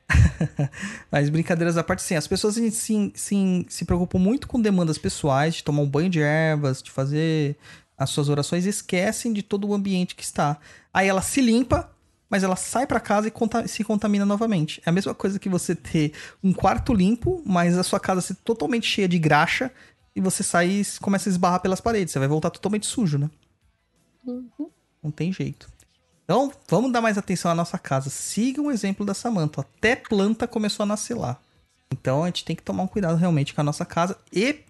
[1.11, 2.15] Mas brincadeiras à parte, sim.
[2.15, 6.11] As pessoas se, se, se, se preocupam muito com demandas pessoais, de tomar um banho
[6.11, 7.57] de ervas, de fazer
[7.97, 10.59] as suas orações, esquecem de todo o ambiente que está.
[10.93, 11.91] Aí ela se limpa,
[12.29, 14.83] mas ela sai pra casa e conta- se contamina novamente.
[14.85, 18.35] É a mesma coisa que você ter um quarto limpo, mas a sua casa ser
[18.37, 19.71] totalmente cheia de graxa,
[20.15, 22.13] e você sai e começa a esbarrar pelas paredes.
[22.13, 23.31] Você vai voltar totalmente sujo, né?
[25.03, 25.71] Não tem jeito.
[26.25, 28.09] Então, vamos dar mais atenção à nossa casa.
[28.09, 29.63] Siga o exemplo da Samantha.
[29.63, 31.41] Até planta começou a nascer lá.
[31.91, 34.61] Então, a gente tem que tomar um cuidado realmente com a nossa casa e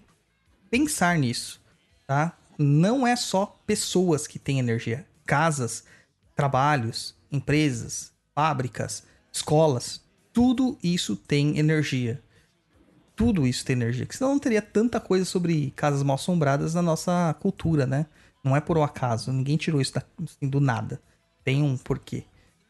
[0.71, 1.61] pensar nisso,
[2.07, 2.37] tá?
[2.59, 5.07] Não é só pessoas que têm energia.
[5.27, 5.85] Casas,
[6.35, 12.23] trabalhos, empresas, fábricas, escolas, tudo isso tem energia.
[13.15, 14.05] Tudo isso tem energia.
[14.07, 18.07] Porque senão não teria tanta coisa sobre casas mal assombradas na nossa cultura, né?
[18.43, 19.33] Não é por um acaso.
[19.33, 21.01] Ninguém tirou isso da- assim, do nada.
[21.45, 22.25] Tem um porquê.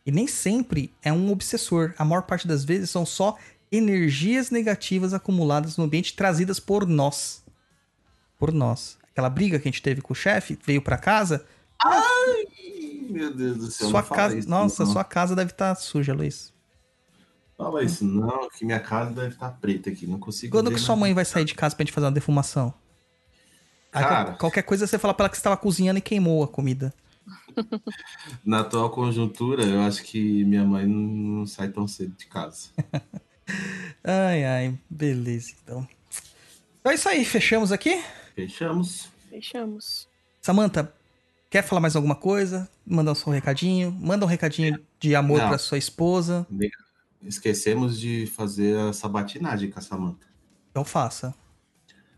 [0.04, 1.94] E nem sempre é um obsessor.
[1.96, 3.38] A maior parte das vezes são só
[3.70, 7.42] energias negativas acumuladas no ambiente trazidas por nós.
[8.38, 8.98] Por nós.
[9.12, 11.44] Aquela briga que a gente teve com o chefe, veio pra casa,
[12.58, 13.88] Ih, Meu Deus do céu.
[13.90, 14.92] sua casa, isso, nossa, não.
[14.92, 16.52] sua casa deve estar suja, Luiz.
[17.56, 20.06] Fala isso, não, que minha casa deve estar preta aqui.
[20.06, 20.56] Não consigo.
[20.56, 22.72] Quando ver que sua mãe vai sair de casa pra gente fazer uma defumação?
[23.92, 24.24] Aí, Cara.
[24.30, 26.92] qual- qualquer coisa você fala pra ela que você estava cozinhando e queimou a comida.
[28.44, 32.68] Na atual conjuntura, eu acho que minha mãe não, sai tão cedo de casa.
[34.04, 35.86] Ai, ai, beleza, então.
[36.80, 38.02] Então é isso aí, fechamos aqui?
[38.34, 39.08] Fechamos.
[39.28, 40.08] Fechamos.
[40.40, 40.92] Samantha,
[41.50, 42.68] quer falar mais alguma coisa?
[42.86, 43.92] Mandar o seu recadinho?
[43.92, 45.48] Manda um recadinho de amor Não.
[45.48, 46.46] pra sua esposa.
[47.24, 50.26] Esquecemos de fazer a sabatinagem com a Samanta.
[50.70, 51.34] Então faça.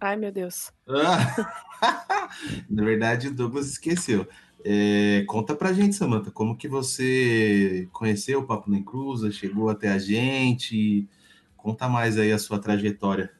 [0.00, 0.72] Ai, meu Deus.
[0.88, 1.60] Ah!
[2.68, 4.26] Na verdade, o Douglas esqueceu.
[4.64, 9.88] É, conta pra gente, Samanta, como que você conheceu o Papo Nem Cruza, chegou até
[9.88, 11.06] a gente?
[11.56, 13.30] Conta mais aí a sua trajetória.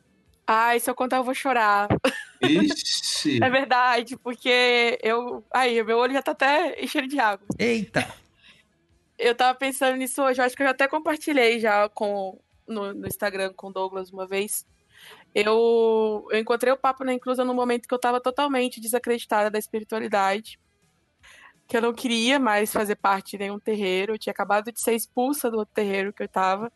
[0.46, 1.88] Ai, se eu contar, eu vou chorar.
[2.42, 3.40] Ixi!
[3.42, 5.42] É verdade, porque eu.
[5.50, 7.46] Ai, meu olho já tá até enchendo de água.
[7.58, 8.06] Eita!
[9.18, 12.92] Eu tava pensando nisso hoje, eu acho que eu já até compartilhei já com, no,
[12.92, 14.66] no Instagram com o Douglas uma vez.
[15.34, 19.58] Eu, eu encontrei o Papo na Inclusa no momento que eu estava totalmente desacreditada da
[19.58, 20.58] espiritualidade.
[21.66, 24.14] Que eu não queria mais fazer parte de nenhum terreiro.
[24.14, 26.72] Eu tinha acabado de ser expulsa do outro terreiro que eu estava.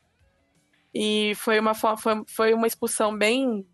[0.95, 3.66] E foi uma, fo- foi, foi uma expulsão bem,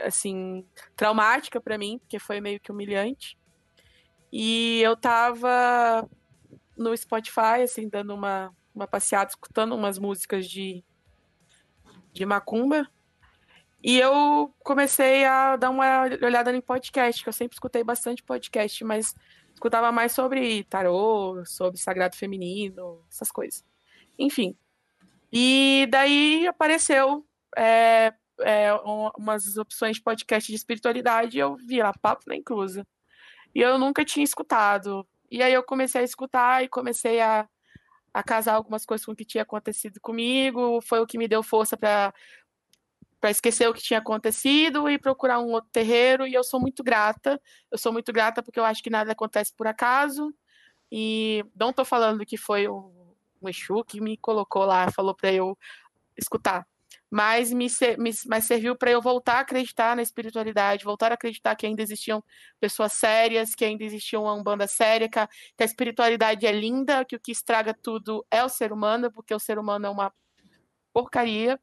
[0.00, 3.38] assim, traumática para mim, porque foi meio que humilhante.
[4.32, 6.08] E eu tava
[6.78, 10.84] no Spotify, assim, dando uma, uma passeada, escutando umas músicas de,
[12.12, 12.88] de macumba.
[13.82, 18.82] E eu comecei a dar uma olhada em podcast, que eu sempre escutei bastante podcast,
[18.84, 19.14] mas
[19.54, 23.64] escutava mais sobre tarô, sobre sagrado feminino, essas coisas.
[24.18, 24.56] Enfim.
[25.32, 27.24] E daí apareceu
[27.56, 32.34] é, é, um- umas opções de podcast de espiritualidade e eu vi lá, Papo na
[32.36, 32.86] Inclusa.
[33.54, 35.06] E eu nunca tinha escutado.
[35.30, 37.48] E aí eu comecei a escutar e comecei a,
[38.12, 40.80] a casar algumas coisas com o que tinha acontecido comigo.
[40.82, 42.12] Foi o que me deu força para
[43.20, 46.26] para esquecer o que tinha acontecido e procurar um outro terreiro.
[46.26, 47.40] E eu sou muito grata.
[47.70, 50.32] Eu sou muito grata porque eu acho que nada acontece por acaso.
[50.90, 55.32] E não tô falando que foi um, um Exu que me colocou lá, falou para
[55.32, 55.58] eu
[56.16, 56.66] escutar.
[57.10, 57.66] Mas me,
[57.98, 61.82] me- mas serviu para eu voltar a acreditar na espiritualidade, voltar a acreditar que ainda
[61.82, 62.22] existiam
[62.60, 67.04] pessoas sérias, que ainda existia uma umbanda séria, que a, que a espiritualidade é linda,
[67.04, 70.12] que o que estraga tudo é o ser humano, porque o ser humano é uma
[70.92, 71.58] porcaria.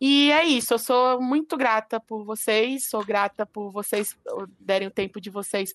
[0.00, 4.16] E é isso, eu sou muito grata por vocês, sou grata por vocês
[4.58, 5.74] derem o tempo de vocês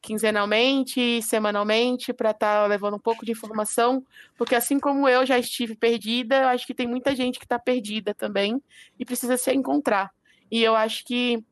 [0.00, 4.04] quinzenalmente, semanalmente, para estar levando um pouco de informação,
[4.36, 7.58] porque assim como eu já estive perdida, eu acho que tem muita gente que está
[7.58, 8.62] perdida também
[8.98, 10.12] e precisa se encontrar.
[10.50, 11.44] E eu acho que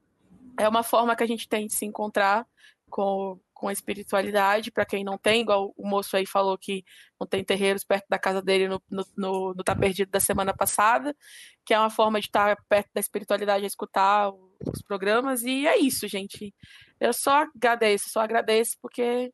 [0.59, 2.47] é uma forma que a gente tem de se encontrar
[2.89, 6.85] com, com a espiritualidade, para quem não tem, igual o moço aí falou que
[7.19, 10.55] não tem terreiros perto da casa dele no, no, no, no Tá Perdido da semana
[10.55, 11.17] passada,
[11.65, 16.07] que é uma forma de estar perto da espiritualidade, escutar os programas, e é isso,
[16.07, 16.55] gente.
[17.01, 19.33] Eu só agradeço, só agradeço porque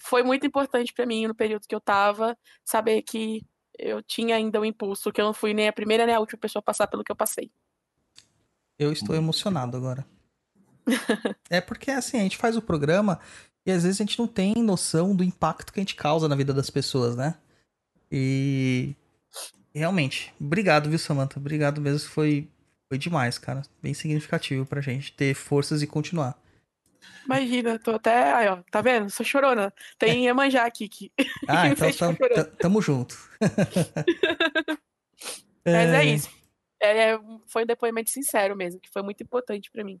[0.00, 3.44] foi muito importante para mim no período que eu tava, saber que
[3.76, 6.38] eu tinha ainda o impulso, que eu não fui nem a primeira nem a última
[6.38, 7.50] pessoa a passar pelo que eu passei.
[8.78, 10.06] Eu estou emocionado agora.
[11.50, 13.18] é porque assim, a gente faz o programa
[13.66, 16.36] e às vezes a gente não tem noção do impacto que a gente causa na
[16.36, 17.34] vida das pessoas, né?
[18.10, 18.94] E
[19.74, 21.38] realmente, obrigado, viu, Samantha?
[21.38, 22.48] Obrigado mesmo, foi
[22.88, 23.62] foi demais, cara.
[23.82, 26.38] Bem significativo pra gente ter forças e continuar.
[27.24, 28.32] Imagina, tô até.
[28.34, 29.10] Aí, ó, tá vendo?
[29.10, 29.72] Sou chorona.
[29.98, 30.88] Tem Iemanjá aqui.
[30.88, 31.10] Que...
[31.48, 33.16] Ah, então tam- tamo junto.
[35.64, 36.30] Mas é isso.
[36.80, 39.98] É, foi um depoimento sincero mesmo, que foi muito importante pra mim.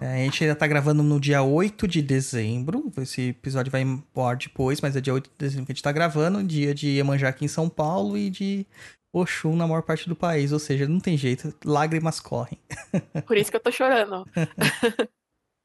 [0.00, 2.92] É, a gente ainda tá gravando no dia 8 de dezembro.
[2.98, 5.92] Esse episódio vai embora depois, mas é dia 8 de dezembro que a gente tá
[5.92, 6.42] gravando.
[6.42, 8.66] Dia de Iemanjá aqui em São Paulo e de
[9.12, 10.52] Oxum na maior parte do país.
[10.52, 12.58] Ou seja, não tem jeito, lágrimas correm.
[13.26, 14.24] Por isso que eu tô chorando.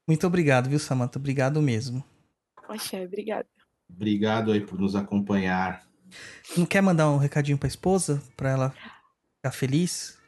[0.06, 1.18] Muito obrigado, viu, Samantha?
[1.18, 2.04] Obrigado mesmo.
[2.68, 3.46] Oxé, obrigada.
[3.90, 5.86] Obrigado aí por nos acompanhar.
[6.56, 8.22] Não quer mandar um recadinho pra esposa?
[8.36, 8.74] Pra ela
[9.36, 10.18] ficar feliz?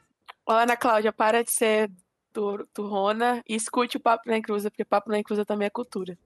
[0.46, 1.90] Ô, Ana Cláudia, para de ser
[2.72, 6.16] turrona e escute o Papo na Encruza, porque Papo na Encruza também é cultura.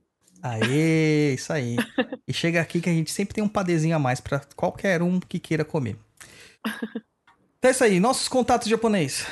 [0.43, 1.77] Aê, isso aí.
[2.27, 5.19] E chega aqui que a gente sempre tem um padezinho a mais pra qualquer um
[5.19, 5.97] que queira comer.
[7.59, 9.27] Então é isso aí, nossos contatos japonês.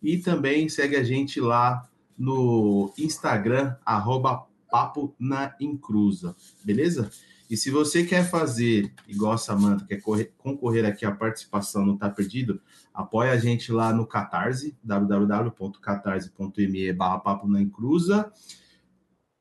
[0.03, 7.11] e também segue a gente lá no Instagram, arroba Papo na Encruza, beleza?
[7.49, 11.97] E se você quer fazer, igual a Samanta, quer correr- concorrer aqui à participação no
[11.97, 12.61] Tá Perdido,
[12.93, 18.31] apoia a gente lá no Catarse, www.catarse.me barra Papo na Encruza.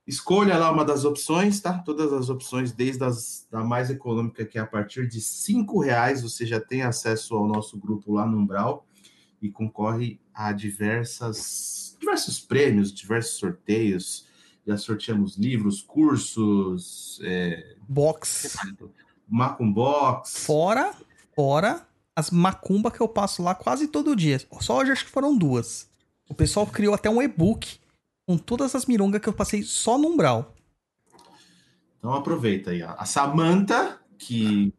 [0.07, 1.79] Escolha lá uma das opções, tá?
[1.79, 6.21] Todas as opções, desde as, da mais econômica, que é a partir de cinco reais,
[6.21, 8.85] você já tem acesso ao nosso grupo lá no Umbral
[9.41, 14.25] e concorre a diversas, diversos prêmios, diversos sorteios.
[14.65, 18.57] Já sorteamos livros, cursos, é, Box.
[19.27, 20.45] Macumbox.
[20.45, 20.93] Fora,
[21.35, 21.85] fora
[22.15, 24.41] as macumba que eu passo lá quase todo dia.
[24.59, 25.89] Só hoje acho que foram duas.
[26.29, 27.77] O pessoal criou até um e-book
[28.27, 30.53] com todas as mirongas que eu passei só no umbral.
[31.97, 32.83] Então aproveita aí.
[32.83, 32.93] ó.
[32.97, 34.73] A Samanta, que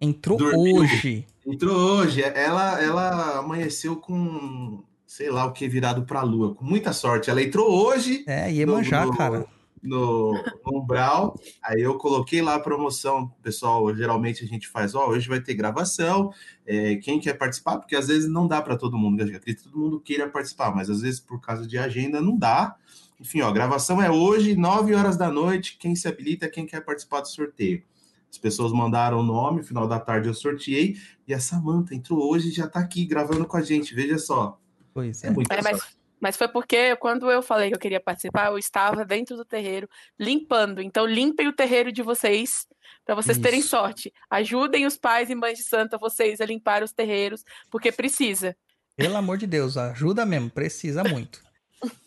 [0.00, 0.76] Entrou Dormiu.
[0.76, 1.26] hoje.
[1.44, 6.54] entrou hoje, ela, ela amanheceu com, sei lá o que, virado para a lua.
[6.54, 7.28] Com muita sorte.
[7.28, 9.44] Ela entrou hoje É, Iemanjá, No- no- cara.
[9.82, 10.32] No,
[10.64, 11.38] no Umbral.
[11.62, 13.28] Aí eu coloquei lá a promoção.
[13.42, 16.32] Pessoal, geralmente a gente faz, ó, hoje vai ter gravação.
[16.66, 17.78] é, quem quer participar?
[17.78, 19.20] Porque às vezes não dá para todo mundo.
[19.20, 22.36] Eu acredito que todo mundo queira participar, mas às vezes por causa de agenda não
[22.36, 22.76] dá.
[23.20, 25.76] Enfim, ó, a gravação é hoje, 9 horas da noite.
[25.78, 27.82] Quem se habilita, quem quer participar do sorteio.
[28.30, 32.48] As pessoas mandaram o nome, final da tarde eu sorteei, e a Samanta entrou hoje
[32.48, 34.60] e já tá aqui gravando com a gente, veja só.
[34.92, 35.28] Pois é.
[35.28, 35.80] É muito É, mas,
[36.20, 39.88] mas foi porque quando eu falei que eu queria participar, eu estava dentro do terreiro
[40.18, 40.80] limpando.
[40.80, 42.66] Então limpem o terreiro de vocês
[43.04, 43.70] para vocês terem Isso.
[43.70, 44.12] sorte.
[44.30, 48.56] Ajudem os pais e mães de santa vocês a limpar os terreiros, porque precisa.
[48.96, 51.40] Pelo amor de Deus, ajuda mesmo, precisa muito.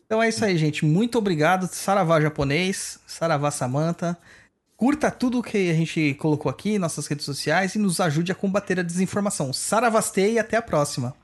[0.06, 0.84] Então é isso aí, gente.
[0.84, 1.68] Muito obrigado.
[1.68, 4.18] Saravá japonês, Saravá Samanta.
[4.76, 8.36] Curta tudo que a gente colocou aqui em nossas redes sociais e nos ajude a
[8.36, 9.54] combater a desinformação.
[9.54, 11.16] Saravastei e até a próxima.